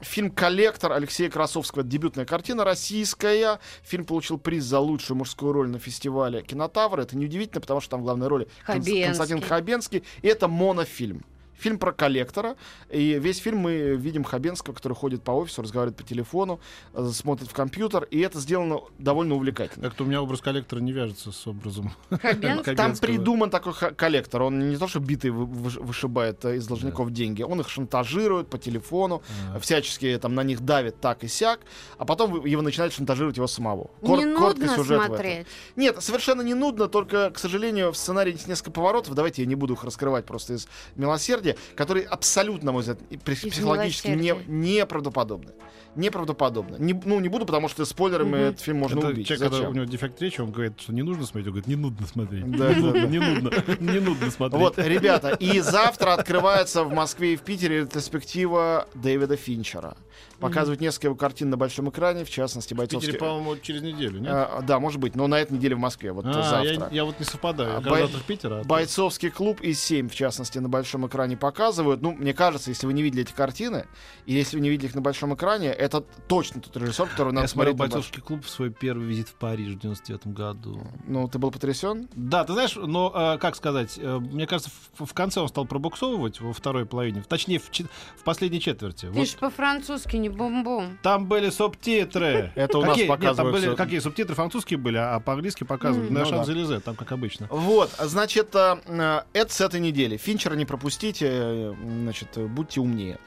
фильм 0.00 0.30
«Коллектор» 0.30 0.92
Алексея 0.92 1.30
Красовского. 1.30 1.82
Дебютная 1.82 2.26
картина 2.26 2.64
российская. 2.64 3.58
Фильм 3.82 4.04
получил 4.04 4.38
приз 4.38 4.64
за 4.64 4.80
лучшую 4.80 5.18
мужскую 5.18 5.52
роль 5.52 5.68
на 5.68 5.78
фестивале 5.78 6.42
«Кинотавр». 6.42 7.00
Это 7.00 7.16
неудивительно, 7.16 7.60
потому 7.60 7.80
что 7.80 7.90
там 7.90 8.00
в 8.00 8.04
главной 8.04 8.28
роли 8.28 8.48
Хабенский. 8.64 9.04
Константин 9.04 9.40
Хабенский. 9.40 10.04
И 10.22 10.28
это 10.28 10.48
монофильм. 10.48 11.24
Фильм 11.58 11.78
про 11.78 11.92
коллектора. 11.92 12.56
И 12.90 13.18
весь 13.18 13.38
фильм 13.38 13.58
мы 13.58 13.94
видим 13.96 14.24
Хабенского, 14.24 14.74
который 14.74 14.94
ходит 14.94 15.22
по 15.22 15.30
офису, 15.32 15.62
разговаривает 15.62 15.96
по 15.96 16.02
телефону, 16.02 16.60
э, 16.92 17.08
смотрит 17.12 17.48
в 17.48 17.52
компьютер. 17.54 18.04
И 18.10 18.20
это 18.20 18.38
сделано 18.40 18.80
довольно 18.98 19.34
увлекательно. 19.34 19.88
как-то 19.88 20.04
у 20.04 20.06
меня 20.06 20.20
образ 20.22 20.40
коллектора 20.40 20.80
не 20.80 20.92
вяжется 20.92 21.32
с 21.32 21.46
образом. 21.46 21.92
Хабенский. 22.10 22.74
Там 22.74 22.76
Хабенского. 22.76 23.06
придуман 23.06 23.50
такой 23.50 23.72
коллектор. 23.96 24.42
Он 24.42 24.70
не 24.70 24.76
то, 24.76 24.88
что 24.88 25.00
битый 25.00 25.30
вы- 25.30 25.44
выш- 25.44 25.80
вышибает 25.82 26.44
э, 26.44 26.56
из 26.56 26.66
должников 26.66 27.10
деньги. 27.12 27.42
Он 27.42 27.60
их 27.60 27.68
шантажирует 27.68 28.48
по 28.48 28.58
телефону, 28.58 29.22
А. 29.54 29.58
всячески 29.60 30.18
там 30.20 30.34
на 30.34 30.42
них 30.42 30.60
давит 30.60 31.00
так 31.00 31.24
и 31.24 31.28
сяк, 31.28 31.60
а 31.98 32.04
потом 32.04 32.44
его 32.44 32.62
начинает 32.62 32.92
шантажировать 32.92 33.36
его 33.36 33.46
самого. 33.46 33.90
Кор- 34.00 34.18
Не 34.24 34.34
короткий 34.34 34.64
нудно 34.66 34.84
смотреть. 34.84 35.46
Нет, 35.76 36.02
совершенно 36.02 36.42
не 36.42 36.54
нудно, 36.54 36.88
только, 36.88 37.30
к 37.30 37.38
сожалению, 37.38 37.92
в 37.92 37.96
сценарии 37.96 38.32
есть 38.32 38.48
несколько 38.48 38.70
поворотов. 38.70 39.14
Давайте 39.14 39.42
я 39.42 39.48
не 39.48 39.54
буду 39.54 39.74
их 39.74 39.84
раскрывать 39.84 40.24
просто 40.26 40.54
из 40.54 40.66
милосердия, 40.96 41.43
которые 41.74 42.06
абсолютно, 42.06 42.66
на 42.66 42.72
мой 42.72 42.82
взгляд, 42.82 42.98
психологически 43.24 44.08
не, 44.08 44.16
«Милосердия». 44.16 44.52
неправдоподобны. 44.52 45.52
Неправдоподобно. 45.96 46.76
Не, 46.76 46.92
ну, 47.04 47.20
не 47.20 47.28
буду, 47.28 47.46
потому 47.46 47.68
что 47.68 47.84
спойлерами 47.84 48.28
Мгм. 48.30 48.36
этот 48.36 48.60
фильм 48.60 48.78
можно 48.78 48.98
Это 48.98 49.08
убить. 49.08 49.26
человек, 49.26 49.50
когда 49.52 49.68
у 49.68 49.72
него 49.72 49.84
дефект 49.84 50.20
речи, 50.22 50.40
он 50.40 50.50
говорит, 50.50 50.80
что 50.80 50.92
не 50.92 51.02
нужно 51.02 51.24
смотреть. 51.26 51.46
Он 51.46 51.52
говорит, 51.52 51.66
не 51.68 51.76
нудно 51.76 52.06
смотреть. 52.06 52.50
Да, 52.50 52.68
да, 52.74 52.92
да. 52.92 53.00
Не 53.06 53.18
нудно. 53.18 53.50
Не 53.80 54.00
нудно 54.00 54.30
смотреть. 54.30 54.60
Вот, 54.60 54.78
ребята, 54.78 55.30
и 55.30 55.60
завтра 55.60 56.14
открывается 56.14 56.84
в 56.84 56.92
Москве 56.92 57.34
и 57.34 57.36
в 57.36 57.42
Питере 57.42 57.80
ретроспектива 57.80 58.86
Дэвида 58.94 59.36
Финчера. 59.36 59.96
Показывают 60.40 60.80
несколько 60.80 61.06
его 61.08 61.16
картин 61.16 61.50
на 61.50 61.56
большом 61.56 61.88
экране, 61.90 62.24
в 62.24 62.30
частности, 62.30 62.74
В 62.74 62.76
Питере, 62.76 62.98
бойцовский... 62.98 63.18
по-моему, 63.18 63.56
через 63.60 63.82
неделю, 63.82 64.18
нет? 64.20 64.30
А, 64.32 64.62
да, 64.62 64.78
может 64.78 65.00
быть, 65.00 65.14
но 65.14 65.26
на 65.26 65.40
этой 65.40 65.52
неделе 65.54 65.74
в 65.76 65.78
Москве, 65.78 66.12
вот 66.12 66.26
А, 66.26 66.32
завтра. 66.32 66.88
я, 66.90 66.96
я 66.96 67.04
вот 67.04 67.18
не 67.18 67.24
совпадаю. 67.24 67.70
Я 67.70 67.76
А, 67.78 67.80
бой- 67.80 68.00
завтра 68.00 68.18
в 68.18 68.22
Питер, 68.24 68.52
а 68.52 68.62
ты- 68.62 68.68
Бойцовский 68.68 69.30
клуб 69.30 69.60
и 69.60 69.72
7, 69.72 70.08
в 70.08 70.14
частности, 70.14 70.58
на 70.58 70.68
большом 70.68 71.06
экране 71.06 71.36
показывают. 71.36 72.02
Ну, 72.02 72.12
мне 72.12 72.34
кажется, 72.34 72.70
если 72.70 72.86
вы 72.86 72.92
не 72.92 73.02
видели 73.02 73.22
эти 73.22 73.32
картины, 73.32 73.86
и 74.26 74.34
если 74.34 74.56
вы 74.56 74.62
не 74.62 74.70
видели 74.70 74.88
их 74.88 74.94
на 74.94 75.00
большом 75.00 75.34
экране, 75.34 75.68
это 75.84 76.00
точно 76.28 76.60
тот 76.60 76.76
режиссер, 76.76 77.06
который 77.08 77.32
надо 77.32 77.44
Я 77.44 77.48
смотрел 77.48 77.74
смотреть 77.74 77.78
на 77.78 77.84
большом- 77.84 78.00
бойцовский 78.00 78.22
клуб 78.22 78.44
в 78.44 78.48
свой 78.50 78.70
первый 78.70 79.06
визит 79.06 79.28
в 79.28 79.34
Париж 79.34 79.74
в 79.74 79.78
99 79.78 80.26
году. 80.28 80.80
Ну, 81.06 81.28
ты 81.28 81.38
был 81.38 81.50
потрясен? 81.50 82.08
Да, 82.14 82.44
ты 82.44 82.52
знаешь, 82.54 82.74
но, 82.76 83.12
э, 83.14 83.38
как 83.38 83.56
сказать, 83.56 83.98
э, 84.00 84.18
мне 84.18 84.46
кажется, 84.46 84.70
в, 84.98 85.04
в 85.04 85.12
конце 85.14 85.40
он 85.40 85.48
стал 85.48 85.66
пробуксовывать 85.66 86.40
во 86.40 86.52
второй 86.52 86.86
половине, 86.86 87.22
точнее, 87.28 87.58
в, 87.58 87.68
в 87.70 88.22
последней 88.24 88.60
четверти. 88.60 89.06
Ты 89.06 89.10
Вот 89.10 89.28
ж 89.28 89.34
по-французски 89.36 90.16
не 90.16 90.28
бум-бум. 90.28 90.98
там 91.02 91.26
были 91.26 91.50
субтитры. 91.50 92.52
Это 92.54 92.78
у 92.78 92.84
нас 92.84 92.98
показывают 93.02 93.76
какие 93.76 93.98
субтитры 93.98 94.34
французские 94.34 94.78
были, 94.78 94.96
а 94.96 95.20
по-английски 95.20 95.64
показывают. 95.64 96.10
М, 96.10 96.14
На 96.14 96.24
ну. 96.24 96.44
Елизе, 96.48 96.80
там 96.80 96.94
как 96.96 97.12
обычно. 97.12 97.46
Вот, 97.50 97.90
значит, 97.98 98.54
э, 98.54 98.76
э, 98.86 99.22
это 99.32 99.52
с 99.52 99.60
этой 99.60 99.80
недели. 99.80 100.16
Финчера 100.16 100.54
не 100.54 100.64
пропустите, 100.64 101.28
э, 101.30 101.74
значит, 102.02 102.38
будьте 102.38 102.80
умнее. 102.80 103.18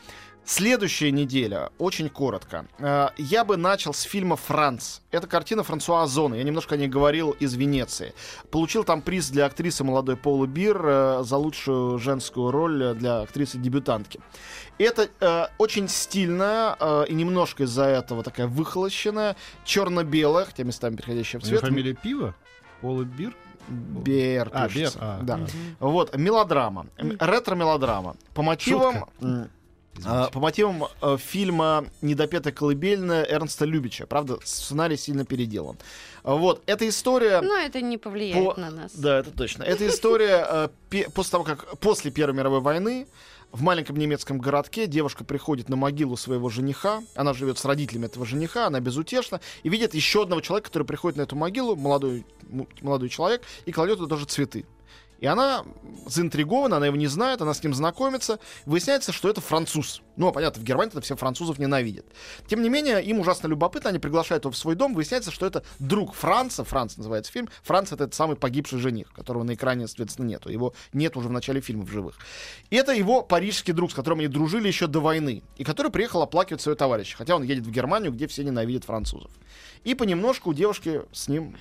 Следующая 0.48 1.12
неделя, 1.12 1.72
очень 1.78 2.08
коротко. 2.08 2.68
Э, 2.80 3.10
Я 3.18 3.44
бы 3.44 3.58
начал 3.58 3.94
с 3.94 4.04
фильма 4.04 4.38
«Франц». 4.38 5.00
Это 5.12 5.28
картина 5.28 5.62
Франсуа 5.64 6.04
Озона. 6.04 6.36
Я 6.36 6.44
немножко 6.44 6.76
о 6.76 6.78
ней 6.78 6.88
говорил 6.88 7.32
из 7.32 7.54
Венеции. 7.56 8.14
Получил 8.50 8.86
там 8.86 9.02
приз 9.02 9.30
для 9.30 9.46
актрисы 9.46 9.84
молодой 9.84 10.16
Полы 10.16 10.48
Бир 10.48 10.82
э, 10.86 11.24
за 11.24 11.36
лучшую 11.36 12.00
женскую 12.00 12.52
роль 12.52 12.96
для 12.96 13.24
актрисы-дебютантки. 13.24 14.22
Это 14.78 15.10
э, 15.20 15.48
очень 15.58 15.90
стильная 15.90 16.78
э, 16.80 17.06
и 17.10 17.14
немножко 17.14 17.64
из-за 17.64 17.84
этого 17.84 18.24
такая 18.24 18.48
выхолощенная, 18.48 19.36
черно-белая, 19.66 20.46
хотя 20.46 20.64
местами 20.64 20.96
переходящая 20.96 21.42
в 21.42 21.44
цвет. 21.44 21.60
фамилия 21.60 21.94
Пиво? 21.94 22.34
Пола 22.80 23.04
Бир? 23.04 23.36
Бер 23.68 24.50
А. 24.54 24.70
Бер, 24.70 24.92
а. 24.96 25.20
Да. 25.24 25.42
Вот, 25.82 26.16
мелодрама. 26.16 26.86
Ретро-мелодрама. 26.98 28.16
По 28.34 28.44
мотивам... 28.44 29.10
Шутка. 29.20 29.50
М, 29.98 30.04
а, 30.06 30.30
По 30.30 30.40
мотивам 30.40 30.86
э, 31.02 31.18
фильма 31.18 31.86
«Недопетая 32.02 32.54
колыбельная» 32.54 33.26
Эрнста 33.26 33.66
Любича. 33.66 34.06
Правда, 34.06 34.38
сценарий 34.44 34.98
сильно 34.98 35.26
переделан. 35.26 35.78
Вот, 36.24 36.62
эта 36.66 36.88
история... 36.88 37.42
Но 37.42 37.56
это 37.58 37.82
не 37.82 37.98
повлияет 37.98 38.56
По- 38.56 38.60
на 38.60 38.70
нас. 38.70 38.94
Да, 38.94 39.20
это 39.20 39.32
точно. 39.32 39.64
Эта 39.64 39.88
история 39.88 40.70
э, 40.92 41.04
после 41.14 41.32
того, 41.32 41.44
как 41.44 41.78
после 41.80 42.12
Первой 42.12 42.36
мировой 42.36 42.60
войны 42.60 43.08
в 43.52 43.62
маленьком 43.62 43.96
немецком 43.96 44.40
городке 44.40 44.88
девушка 44.88 45.24
приходит 45.24 45.70
на 45.70 45.78
могилу 45.78 46.18
своего 46.18 46.50
жениха. 46.50 47.02
Она 47.16 47.34
живет 47.34 47.58
с 47.58 47.66
родителями 47.66 48.06
этого 48.06 48.26
жениха, 48.26 48.68
она 48.68 48.80
безутешна. 48.80 49.40
И 49.64 49.70
видит 49.70 49.94
еще 49.94 50.24
одного 50.24 50.42
человека, 50.42 50.68
который 50.68 50.84
приходит 50.84 51.18
на 51.18 51.22
эту 51.22 51.36
могилу, 51.36 51.76
молодой, 51.76 52.26
молодой 52.82 53.10
человек, 53.10 53.42
и 53.66 53.72
кладет 53.72 53.98
туда 54.00 54.10
тоже 54.16 54.26
цветы. 54.26 54.66
И 55.20 55.26
она 55.26 55.64
заинтригована, 56.06 56.78
она 56.78 56.86
его 56.86 56.96
не 56.96 57.08
знает, 57.08 57.42
она 57.42 57.54
с 57.54 57.64
ним 57.64 57.74
знакомится. 57.74 58.40
Выясняется, 58.66 59.12
что 59.12 59.30
это 59.30 59.42
француз. 59.42 60.02
Ну, 60.16 60.28
а 60.28 60.32
понятно, 60.32 60.62
в 60.62 60.64
Германии 60.64 60.92
это 60.92 61.02
все 61.02 61.16
французов 61.16 61.60
ненавидят. 61.60 62.06
Тем 62.48 62.62
не 62.62 62.70
менее, 62.70 63.04
им 63.04 63.20
ужасно 63.20 63.48
любопытно, 63.48 63.90
они 63.90 64.00
приглашают 64.00 64.46
его 64.46 64.52
в 64.52 64.58
свой 64.58 64.76
дом. 64.76 64.94
Выясняется, 64.94 65.32
что 65.32 65.46
это 65.46 65.64
друг 65.80 66.14
Франца, 66.14 66.64
Франц 66.64 66.98
называется 66.98 67.32
фильм. 67.32 67.50
Франц 67.64 67.92
это 67.92 68.06
этот 68.06 68.16
самый 68.16 68.36
погибший 68.36 68.80
жених, 68.80 69.12
которого 69.14 69.44
на 69.44 69.54
экране, 69.54 69.88
соответственно, 69.88 70.28
нету. 70.28 70.50
Его 70.50 70.74
нет 70.94 71.18
уже 71.18 71.28
в 71.28 71.32
начале 71.32 71.62
фильма 71.62 71.86
в 71.86 71.90
живых. 71.90 72.18
И 72.70 72.76
это 72.76 72.94
его 72.94 73.22
парижский 73.22 73.74
друг, 73.74 73.92
с 73.92 73.94
которым 73.94 74.20
они 74.20 74.28
дружили 74.28 74.68
еще 74.68 74.88
до 74.88 75.00
войны. 75.00 75.44
И 75.58 75.64
который 75.64 75.92
приехал 75.92 76.22
оплакивать 76.22 76.62
своего 76.62 76.78
товарища. 76.78 77.18
Хотя 77.18 77.36
он 77.36 77.44
едет 77.44 77.66
в 77.66 77.72
Германию, 77.72 78.12
где 78.12 78.28
все 78.28 78.44
ненавидят 78.44 78.86
французов. 78.86 79.32
И 79.84 79.94
понемножку 79.94 80.52
у 80.52 80.54
девушки 80.54 81.02
с 81.12 81.28
ним 81.28 81.56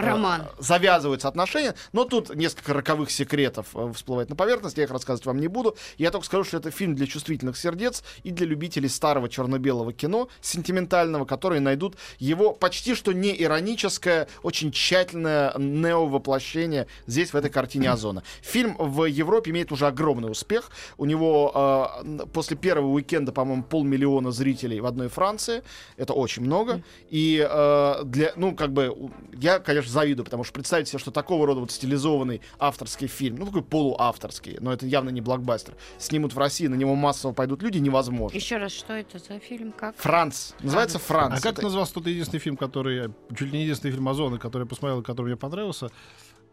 Роман. 0.00 0.48
завязываются 0.58 1.28
отношения, 1.28 1.74
но 1.92 2.04
тут 2.04 2.34
несколько 2.34 2.72
роковых 2.72 3.10
секретов 3.10 3.68
э, 3.74 3.92
всплывает 3.94 4.30
на 4.30 4.36
поверхность, 4.36 4.78
я 4.78 4.84
их 4.84 4.90
рассказывать 4.90 5.26
вам 5.26 5.40
не 5.40 5.48
буду. 5.48 5.76
Я 5.98 6.10
только 6.10 6.26
скажу, 6.26 6.44
что 6.44 6.56
это 6.56 6.70
фильм 6.70 6.94
для 6.94 7.06
чувствительных 7.06 7.56
сердец 7.56 8.02
и 8.22 8.30
для 8.30 8.46
любителей 8.46 8.88
старого 8.88 9.28
черно-белого 9.28 9.92
кино, 9.92 10.28
сентиментального, 10.40 11.24
которые 11.24 11.60
найдут 11.60 11.96
его 12.18 12.52
почти 12.52 12.94
что 12.94 13.12
не 13.12 13.40
ироническое, 13.40 14.28
очень 14.42 14.72
тщательное 14.72 15.52
неовоплощение 15.58 16.86
здесь, 17.06 17.32
в 17.32 17.36
этой 17.36 17.50
картине 17.50 17.90
Озона. 17.92 18.22
Фильм 18.42 18.76
в 18.78 19.04
Европе 19.04 19.50
имеет 19.50 19.72
уже 19.72 19.86
огромный 19.86 20.30
успех. 20.30 20.70
У 20.98 21.04
него 21.04 21.92
э, 22.04 22.26
после 22.32 22.56
первого 22.56 22.88
уикенда, 22.88 23.32
по-моему, 23.32 23.62
полмиллиона 23.62 24.30
зрителей 24.30 24.80
в 24.80 24.86
одной 24.86 25.08
Франции. 25.08 25.62
Это 25.96 26.12
очень 26.12 26.42
много. 26.42 26.82
И 27.08 27.46
э, 27.48 28.04
для, 28.04 28.32
ну, 28.36 28.54
как 28.54 28.72
бы, 28.72 28.94
я, 29.32 29.58
конечно, 29.58 29.89
завидую, 29.90 30.24
потому 30.24 30.44
что 30.44 30.52
представить 30.54 30.88
себе, 30.88 30.98
что 30.98 31.10
такого 31.10 31.46
рода 31.46 31.60
вот 31.60 31.70
стилизованный 31.70 32.40
авторский 32.58 33.06
фильм, 33.08 33.36
ну, 33.36 33.46
такой 33.46 33.62
полуавторский, 33.62 34.56
но 34.60 34.72
это 34.72 34.86
явно 34.86 35.10
не 35.10 35.20
блокбастер, 35.20 35.74
снимут 35.98 36.32
в 36.34 36.38
России, 36.38 36.66
на 36.66 36.74
него 36.76 36.94
массово 36.94 37.32
пойдут 37.32 37.62
люди, 37.62 37.78
невозможно. 37.78 38.36
Еще 38.36 38.56
раз, 38.56 38.72
что 38.72 38.94
это 38.94 39.18
за 39.18 39.38
фильм? 39.38 39.72
Как? 39.72 39.96
Франц. 39.96 40.52
Называется 40.60 40.98
Франц. 40.98 41.34
А 41.38 41.42
как 41.42 41.54
Это- 41.54 41.62
назывался 41.64 41.94
тот 41.94 42.06
единственный 42.06 42.40
фильм, 42.40 42.56
который, 42.56 43.12
чуть 43.30 43.52
ли 43.52 43.58
не 43.58 43.62
единственный 43.64 43.90
фильм 43.90 44.08
Озона, 44.08 44.38
который 44.38 44.62
я 44.62 44.66
посмотрел, 44.68 45.02
который 45.02 45.26
мне 45.26 45.36
понравился? 45.36 45.90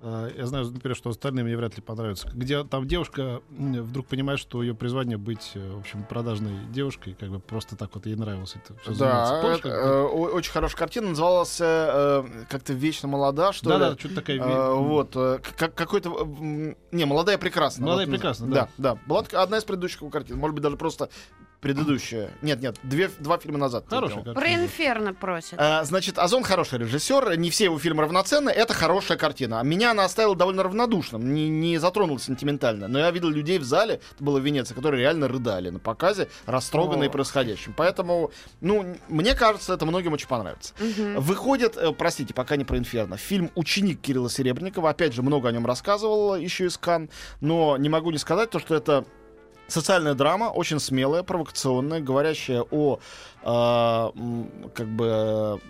А, 0.01 0.29
Я 0.37 0.45
знаю, 0.45 0.65
например, 0.65 0.95
что 0.95 1.09
остальным 1.09 1.45
мне 1.47 1.57
вряд 1.57 1.75
ли 1.75 1.81
понравится. 1.81 2.29
Где 2.33 2.63
там 2.63 2.87
девушка 2.87 3.41
вдруг 3.49 4.05
понимает, 4.07 4.39
что 4.39 4.61
ее 4.61 4.75
призвание 4.75 5.17
быть, 5.17 5.51
э, 5.55 5.71
в 5.71 5.79
общем, 5.79 6.03
продажной 6.03 6.53
девушкой, 6.71 7.15
как 7.19 7.29
бы 7.29 7.39
просто 7.39 7.75
так 7.75 7.95
вот 7.95 8.05
ей 8.05 8.15
нравилось 8.15 8.55
это 8.55 8.75
заниматься. 8.85 9.33
Да, 9.33 9.41
Помнишь, 9.41 9.61
э, 9.63 10.01
очень 10.03 10.51
хорошая 10.51 10.77
картина. 10.77 11.09
Называлась 11.09 11.57
э, 11.59 12.23
как-то 12.49 12.73
«Вечно 12.73 13.07
молода», 13.07 13.53
что 13.53 13.69
Да, 13.69 13.75
ли. 13.77 13.81
да, 13.81 13.97
что-то 13.97 14.15
такая. 14.15 14.39
Э, 14.39 14.73
вот, 14.75 15.15
э, 15.15 15.39
как, 15.57 15.73
какой-то... 15.73 16.09
Не, 16.91 17.05
«Молодая 17.05 17.37
прекрасна». 17.39 17.85
«Молодая 17.85 18.05
Вот, 18.05 18.11
прекрасна», 18.13 18.47
Да, 18.47 18.69
да. 18.77 18.99
Была 19.07 19.23
такая 19.23 19.41
одна 19.41 19.57
из 19.57 19.63
предыдущих 19.63 20.01
его 20.01 20.11
картин. 20.11 20.37
Может 20.37 20.53
быть, 20.53 20.63
даже 20.63 20.77
просто 20.77 21.09
предыдущая. 21.67 22.31
Нет, 22.41 22.61
нет, 22.61 22.77
две, 22.83 23.09
два 23.19 23.37
фильма 23.37 23.57
назад. 23.57 23.85
Сделал. 23.87 24.23
Про. 24.33 24.53
Инферно 24.53 25.13
просят. 25.13 25.55
А, 25.57 25.83
Значит, 25.83 26.17
Озон 26.17 26.43
хороший 26.43 26.79
режиссер, 26.79 27.37
не 27.37 27.49
все 27.49 27.65
его 27.65 27.77
фильмы 27.77 28.03
равноценны, 28.03 28.49
это 28.49 28.73
хорошая 28.73 29.17
картина. 29.17 29.61
Меня 29.63 29.91
она 29.91 30.05
оставила 30.05 30.35
довольно 30.35 30.63
равнодушным, 30.63 31.33
не, 31.33 31.49
не 31.49 31.77
затронула 31.77 32.19
сентиментально. 32.19 32.87
Но 32.87 32.99
я 32.99 33.11
видел 33.11 33.29
людей 33.29 33.59
в 33.59 33.63
зале, 33.63 33.99
это 34.15 34.23
было 34.23 34.39
в 34.39 34.45
Венеции, 34.45 34.73
которые 34.73 35.01
реально 35.01 35.27
рыдали 35.27 35.69
на 35.69 35.79
показе, 35.79 36.29
растроганные 36.45 37.09
О. 37.09 37.11
происходящим. 37.11 37.73
Поэтому, 37.75 38.31
ну, 38.61 38.95
мне 39.07 39.35
кажется, 39.35 39.73
это 39.73 39.85
многим 39.85 40.13
очень 40.13 40.27
понравится. 40.27 40.73
Мгм. 40.79 41.19
Выходит, 41.19 41.77
э, 41.77 41.91
простите, 41.91 42.33
пока 42.33 42.55
не 42.55 42.65
про 42.65 42.77
Инферно, 42.77 43.17
фильм 43.17 43.51
«Ученик» 43.55 44.01
Кирилла 44.01 44.29
Серебренникова. 44.29 44.89
Опять 44.89 45.13
же, 45.13 45.21
много 45.21 45.49
о 45.49 45.51
нем 45.51 45.65
рассказывал 45.65 46.35
еще 46.35 46.65
из 46.65 46.77
Кан, 46.77 47.09
но 47.41 47.77
не 47.77 47.89
могу 47.89 48.11
не 48.11 48.17
сказать 48.17 48.49
то, 48.49 48.59
что 48.59 48.75
это 48.75 49.05
социальная 49.67 50.13
драма, 50.13 50.45
очень 50.45 50.79
смелая, 50.79 51.23
провокационная, 51.23 51.99
говорящая 52.01 52.63
о, 52.69 52.99
э, 53.43 54.69
как 54.73 54.87
бы, 54.87 55.61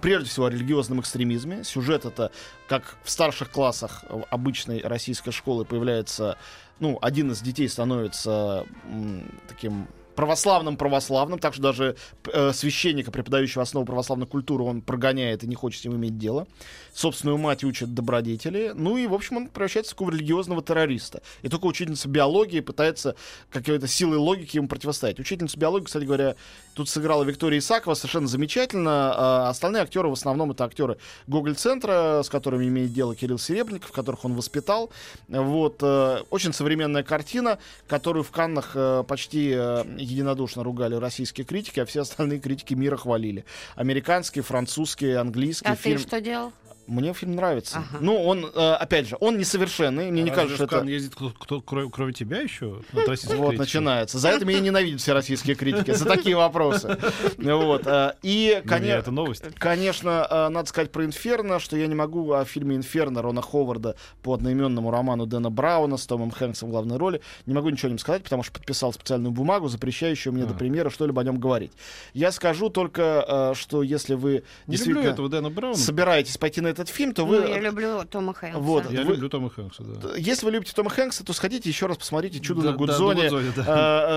прежде 0.00 0.28
всего, 0.28 0.46
о 0.46 0.50
религиозном 0.50 1.00
экстремизме. 1.00 1.64
Сюжет 1.64 2.04
это, 2.04 2.30
как 2.68 2.96
в 3.04 3.10
старших 3.10 3.50
классах 3.50 4.04
обычной 4.30 4.82
российской 4.82 5.30
школы 5.30 5.64
появляется, 5.64 6.36
ну, 6.80 6.98
один 7.00 7.30
из 7.32 7.40
детей 7.40 7.68
становится 7.68 8.66
м, 8.84 9.30
таким 9.48 9.88
православным 10.16 10.76
православным, 10.76 11.38
так 11.38 11.52
что 11.52 11.62
даже 11.62 11.96
э, 12.32 12.52
священника, 12.52 13.10
преподающего 13.10 13.62
основу 13.62 13.86
православной 13.86 14.26
культуры, 14.26 14.64
он 14.64 14.80
прогоняет 14.80 15.44
и 15.44 15.46
не 15.46 15.54
хочет 15.54 15.82
с 15.82 15.84
ним 15.84 15.96
иметь 15.96 16.18
дело. 16.18 16.46
Собственную 16.94 17.38
мать 17.38 17.62
учат 17.62 17.94
добродетели. 17.94 18.72
Ну 18.74 18.96
и, 18.96 19.06
в 19.06 19.14
общем, 19.14 19.36
он 19.36 19.48
превращается 19.48 19.92
в 19.92 19.94
такого 19.94 20.10
религиозного 20.10 20.62
террориста. 20.62 21.22
И 21.42 21.48
только 21.48 21.66
учительница 21.66 22.08
биологии 22.08 22.60
пытается 22.60 23.14
какой-то 23.50 23.86
силой 23.86 24.16
логики 24.16 24.56
ему 24.56 24.66
противостоять. 24.66 25.20
Учительница 25.20 25.58
биологии, 25.58 25.84
кстати 25.84 26.04
говоря, 26.04 26.36
тут 26.74 26.88
сыграла 26.88 27.22
Виктория 27.22 27.58
Исакова 27.58 27.94
совершенно 27.94 28.26
замечательно. 28.26 29.12
А 29.14 29.48
остальные 29.50 29.82
актеры 29.82 30.08
в 30.08 30.12
основном 30.12 30.52
это 30.52 30.64
актеры 30.64 30.96
Гоголь-центра, 31.26 32.22
с 32.24 32.30
которыми 32.30 32.66
имеет 32.68 32.92
дело 32.94 33.14
Кирилл 33.14 33.38
Серебренников, 33.38 33.92
которых 33.92 34.24
он 34.24 34.34
воспитал. 34.34 34.90
Вот. 35.28 35.76
э, 35.82 36.22
Очень 36.30 36.54
современная 36.54 37.02
картина, 37.02 37.58
которую 37.86 38.24
в 38.24 38.30
Каннах 38.30 38.72
э, 38.74 39.04
почти 39.06 39.52
э, 39.54 39.84
единодушно 40.06 40.62
ругали 40.62 40.94
российские 40.94 41.44
критики, 41.44 41.80
а 41.80 41.86
все 41.86 42.02
остальные 42.02 42.40
критики 42.40 42.74
мира 42.74 42.96
хвалили. 42.96 43.44
Американские, 43.74 44.42
французские, 44.42 45.18
английские. 45.18 45.72
А 45.72 45.76
фильм... 45.76 45.98
ты 45.98 46.02
что 46.02 46.20
делал? 46.20 46.52
Мне 46.86 47.12
фильм 47.14 47.34
нравится. 47.36 47.78
Ага. 47.78 47.98
Ну, 48.00 48.22
он, 48.22 48.44
э, 48.54 48.72
опять 48.74 49.08
же, 49.08 49.16
он 49.20 49.38
несовершенный. 49.38 50.10
Мне 50.10 50.22
не 50.22 50.30
Разве 50.30 50.42
кажется, 50.44 50.66
что 50.66 50.76
это... 50.78 50.86
ездит 50.86 51.14
кто, 51.14 51.30
кто- 51.30 51.60
кроме, 51.60 51.90
кроме 51.90 52.12
тебя 52.12 52.40
еще? 52.40 52.80
Российских 52.92 53.36
Вот, 53.38 53.48
критиков? 53.50 53.58
начинается. 53.66 54.18
За 54.18 54.28
это 54.30 54.44
меня 54.44 54.60
ненавидят 54.60 55.00
все 55.00 55.12
российские 55.12 55.56
критики, 55.56 55.90
за 55.92 56.04
такие 56.04 56.36
вопросы. 56.36 56.96
Вот. 57.38 57.86
э, 57.86 58.12
И, 58.22 58.60
Для 58.64 58.78
меня 58.78 58.94
коне- 58.94 58.98
это 58.98 59.10
новость. 59.10 59.44
конечно, 59.58 60.26
э, 60.30 60.48
надо 60.48 60.68
сказать 60.68 60.92
про 60.92 61.04
«Инферно», 61.04 61.58
что 61.58 61.76
я 61.76 61.86
не 61.86 61.94
могу 61.94 62.32
о 62.32 62.44
фильме 62.44 62.76
«Инферно» 62.76 63.22
Рона 63.22 63.42
Ховарда 63.42 63.96
по 64.22 64.34
одноименному 64.34 64.90
роману 64.90 65.26
Дэна 65.26 65.50
Брауна 65.50 65.96
с 65.96 66.06
Томом 66.06 66.30
Хэнксом 66.30 66.68
в 66.68 66.72
главной 66.72 66.96
роли, 66.96 67.20
не 67.46 67.54
могу 67.54 67.68
ничего 67.70 67.86
о 67.88 67.90
нем 67.90 67.98
сказать, 67.98 68.22
потому 68.22 68.42
что 68.42 68.52
подписал 68.52 68.92
специальную 68.92 69.32
бумагу, 69.32 69.68
запрещающую 69.68 70.32
мне 70.32 70.44
А. 70.44 70.46
до 70.46 70.54
премьеры 70.54 70.90
что-либо 70.90 71.20
о 71.20 71.24
нем 71.24 71.38
говорить. 71.38 71.72
Я 72.14 72.32
скажу 72.32 72.68
только, 72.70 73.52
что 73.56 73.82
если 73.82 74.14
вы 74.14 74.44
Не 74.66 74.72
действительно 74.76 75.06
этого 75.08 75.28
Дэна 75.28 75.50
Брауна. 75.50 75.76
собираетесь 75.76 76.36
пойти 76.38 76.60
на 76.60 76.68
этот 76.78 76.94
фильм, 76.94 77.12
то 77.12 77.22
Ну, 77.26 77.28
вы... 77.42 77.48
я 77.48 77.60
люблю 77.60 78.04
Тома 78.04 78.32
Хэнкса. 78.34 78.58
Вот. 78.60 78.90
Я 78.90 79.02
Вы- 79.02 79.12
люблю 79.14 79.28
Тома 79.28 79.50
Хэнкса, 79.50 79.82
да. 79.82 80.16
Если 80.16 80.44
вы 80.46 80.52
любите 80.52 80.72
Тома 80.72 80.90
Хэнкса, 80.90 81.24
то 81.24 81.32
сходите 81.32 81.68
еще 81.68 81.86
раз 81.86 81.96
посмотрите 81.98 82.40
«Чудо 82.40 82.60
Да, 82.62 82.66
на 82.66 82.72
да, 82.72 82.78
Гудзоне». 82.78 83.22
Гудзоне, 83.24 83.52
да. 83.56 83.62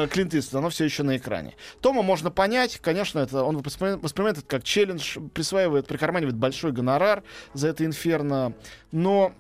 э, 0.02 0.04
э, 0.06 0.08
Клинт 0.10 0.34
Иствуд, 0.36 0.60
оно 0.60 0.70
все 0.70 0.86
еще 0.86 1.04
на 1.04 1.18
экране. 1.18 1.56
Тома 1.82 2.02
можно 2.02 2.32
понять, 2.32 2.80
конечно, 2.80 3.20
это 3.20 3.44
он 3.44 3.58
воспринимает 3.58 4.38
это 4.38 4.48
как 4.48 4.64
челлендж, 4.64 5.18
присваивает, 5.34 5.88
прикарманивает 5.88 6.36
большой 6.36 6.72
гонорар 6.72 7.24
за 7.54 7.68
это 7.70 7.86
инферно, 7.86 8.54
но 8.92 9.34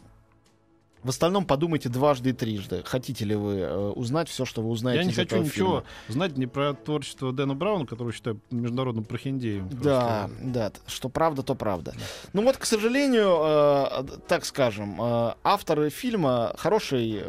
в 1.04 1.10
остальном 1.10 1.46
подумайте 1.46 1.90
дважды 1.90 2.32
и 2.32 2.34
трижды. 2.34 2.82
Хотите 2.86 3.26
ли 3.26 3.36
вы 3.36 3.56
э, 3.60 3.90
узнать 3.96 4.28
все, 4.30 4.46
что 4.46 4.62
вы 4.62 4.70
узнаете 4.70 5.00
Я 5.00 5.06
не 5.06 5.12
из 5.12 5.16
хочу 5.16 5.28
этого 5.36 5.44
ничего 5.44 5.68
фильма? 5.68 5.84
знать 6.08 6.38
ни 6.38 6.46
про 6.46 6.74
творчество 6.74 7.32
Дэна 7.32 7.56
Брауна, 7.56 7.86
которого 7.86 8.12
считаю 8.14 8.40
международным 8.52 9.06
прохиндеем. 9.06 9.70
Да, 9.72 10.30
да, 10.42 10.72
что 10.88 11.10
правда, 11.10 11.42
то 11.44 11.56
правда. 11.56 11.94
Ну 12.34 12.44
вот, 12.44 12.58
к 12.58 12.66
сожалению, 12.66 13.38
э, 13.42 14.04
так 14.28 14.46
скажем, 14.46 15.02
э, 15.02 15.34
авторы 15.44 15.90
фильма 15.90 16.54
хороший, 16.58 17.24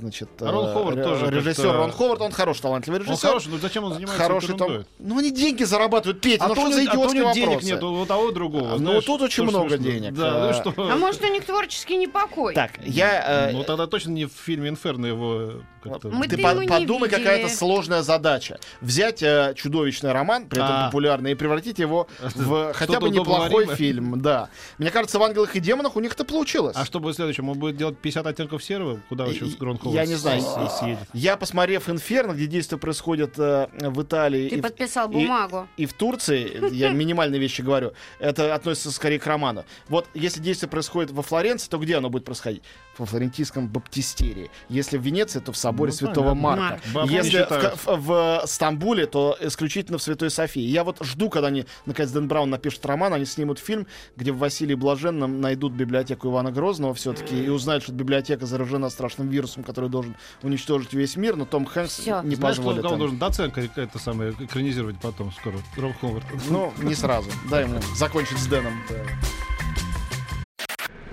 значит, 0.00 0.30
А 0.40 0.50
Рон 0.50 0.66
э, 0.68 0.72
Ховард 0.72 0.96
ре- 0.96 1.04
тоже 1.04 1.26
режиссер 1.30 1.62
как-то- 1.64 1.76
Рон 1.78 1.92
Ховард, 1.92 2.20
он 2.22 2.32
хороший, 2.32 2.62
талантливый 2.62 3.00
Он 3.00 3.06
режиссер. 3.06 3.28
хороший, 3.28 3.48
но 3.52 3.58
зачем 3.58 3.84
он 3.84 3.94
занимается 3.94 4.22
хороший 4.22 4.56
том. 4.56 4.84
Ну, 4.98 5.18
они 5.18 5.30
деньги 5.30 5.64
зарабатывают, 5.64 6.20
Петя, 6.20 6.44
А 6.44 6.48
ну 6.48 6.54
то, 6.54 6.60
что 6.62 6.70
у 6.70 6.72
за 6.72 6.82
него- 6.82 6.90
а 6.90 6.94
то 6.94 7.00
у 7.00 7.02
идиотские 7.12 7.22
него 7.22 7.32
денег 7.34 7.62
нет, 7.62 7.82
у 7.82 8.06
того 8.06 8.30
другого. 8.30 8.68
Ну, 8.70 8.78
знаешь, 8.78 9.04
тут 9.04 9.22
очень 9.22 9.44
много 9.44 9.68
смешно. 9.76 9.84
денег. 9.90 10.14
Да, 10.14 10.30
А, 10.30 10.46
ну 10.46 10.72
что... 10.72 10.90
А 10.92 10.96
может, 10.96 11.22
у 11.22 11.28
них 11.32 11.44
творческий 11.44 11.96
непокой? 11.96 12.54
Так, 12.54 12.72
я... 12.84 13.09
э, 13.10 13.52
Ну, 13.52 13.64
тогда 13.64 13.86
точно 13.86 14.10
не 14.10 14.24
в 14.26 14.32
фильме 14.32 14.68
«Инферно» 14.70 15.06
его 15.06 15.52
как-то... 15.82 16.08
Мы 16.08 16.28
ты 16.28 16.36
по- 16.36 16.54
подумай, 16.66 17.08
какая-то 17.08 17.48
сложная 17.48 18.02
задача. 18.02 18.58
Взять 18.80 19.22
э, 19.22 19.54
чудовищный 19.56 20.12
роман, 20.12 20.46
при 20.46 20.58
этом 20.62 20.74
А. 20.74 20.86
популярный, 20.86 21.32
и 21.32 21.34
превратить 21.34 21.78
его 21.78 22.06
в 22.34 22.72
хотя 22.74 23.00
бы 23.00 23.10
неплохой 23.10 23.66
фильм. 23.74 24.20
Да. 24.20 24.48
Мне 24.78 24.90
кажется, 24.90 25.18
в 25.18 25.22
«Ангелах 25.22 25.56
и 25.56 25.60
демонах» 25.60 25.96
у 25.96 26.00
них 26.00 26.12
это 26.12 26.24
получилось. 26.24 26.76
А 26.76 26.84
что 26.84 27.00
будет 27.00 27.16
следующим? 27.16 27.48
Он 27.48 27.58
будет 27.58 27.76
делать 27.76 27.96
50 27.98 28.26
оттенков 28.26 28.62
серого? 28.62 29.00
Куда 29.08 29.26
И- 29.26 29.34
еще 29.34 29.46
и- 29.46 29.56
Рон 29.58 29.78
Ховард 29.78 29.94
я 29.96 30.06
не 30.06 30.14
знаю. 30.16 30.40
с-? 30.42 30.98
Я, 31.14 31.36
посмотрев 31.36 31.88
«Инферно», 31.88 32.32
где 32.32 32.46
действие 32.46 32.78
происходит 32.78 33.38
э, 33.38 33.68
в 33.80 34.02
Италии 34.02 34.48
Ты 34.48 34.56
и, 34.56 34.58
в, 34.60 34.62
подписал 34.62 35.10
и- 35.10 35.14
бумагу. 35.14 35.66
и 35.76 35.86
в 35.86 35.92
Турции, 35.94 36.74
я 36.74 36.90
минимальные 36.90 37.40
вещи 37.40 37.62
говорю, 37.62 37.92
это 38.18 38.54
относится 38.54 38.90
скорее 38.92 39.18
к 39.18 39.26
роману. 39.26 39.64
Вот 39.88 40.06
если 40.14 40.40
действие 40.40 40.68
происходит 40.68 41.10
во 41.10 41.22
Флоренции, 41.22 41.68
то 41.70 41.78
где 41.78 41.96
оно 41.96 42.10
будет 42.10 42.24
происходить? 42.24 42.62
Во 43.00 43.06
флорентийском 43.06 43.66
баптистерии. 43.66 44.50
Если 44.68 44.98
в 44.98 45.00
Венеции, 45.02 45.40
то 45.40 45.52
в 45.52 45.56
соборе 45.56 45.90
Ну, 45.90 45.96
Святого 45.96 46.34
понятно. 46.34 46.44
Марка. 46.44 46.80
Марк. 46.92 47.10
Если 47.10 47.38
в, 47.48 47.86
в- 47.86 48.42
в 48.44 48.46
Стамбуле, 48.46 49.06
то 49.06 49.38
исключительно 49.40 49.96
в 49.96 50.02
Святой 50.02 50.28
Софии. 50.30 50.60
Я 50.60 50.84
вот 50.84 50.98
жду, 51.00 51.30
когда 51.30 51.48
они, 51.48 51.64
наконец, 51.86 52.10
Дэн 52.10 52.28
Браун 52.28 52.50
напишет 52.50 52.84
роман, 52.84 53.14
они 53.14 53.24
снимут 53.24 53.58
фильм, 53.58 53.86
где 54.16 54.32
в 54.32 54.36
Василии 54.38 54.74
Блаженном 54.74 55.40
найдут 55.40 55.72
библиотеку 55.72 56.28
Ивана 56.28 56.52
Грозного 56.52 56.92
все-таки 56.92 57.42
и 57.42 57.48
узнают, 57.48 57.84
что 57.84 57.92
библиотека 57.92 58.44
заражена 58.44 58.90
страшным 58.90 59.28
вирусом, 59.30 59.64
который 59.64 59.88
должен 59.88 60.14
уничтожить 60.42 60.92
весь 60.92 61.16
мир, 61.16 61.36
но 61.36 61.46
Том 61.46 61.64
Хэнкс 61.64 62.00
Всё. 62.00 62.20
не 62.20 62.34
Знаешь, 62.36 62.56
позволит. 62.56 62.84
им. 62.84 62.98
должен 62.98 63.18
доценка 63.18 63.62
это 63.76 63.98
самое 63.98 64.32
экранизировать 64.38 64.96
потом 65.00 65.32
скоро? 65.32 65.56
Рон 65.78 65.94
Ховард. 65.94 66.26
Ну, 66.50 66.70
не 66.82 66.94
сразу. 66.94 67.30
Дай 67.50 67.62
ему 67.64 67.80
закончить 67.96 68.36
с 68.36 68.46
Дэном. 68.46 68.74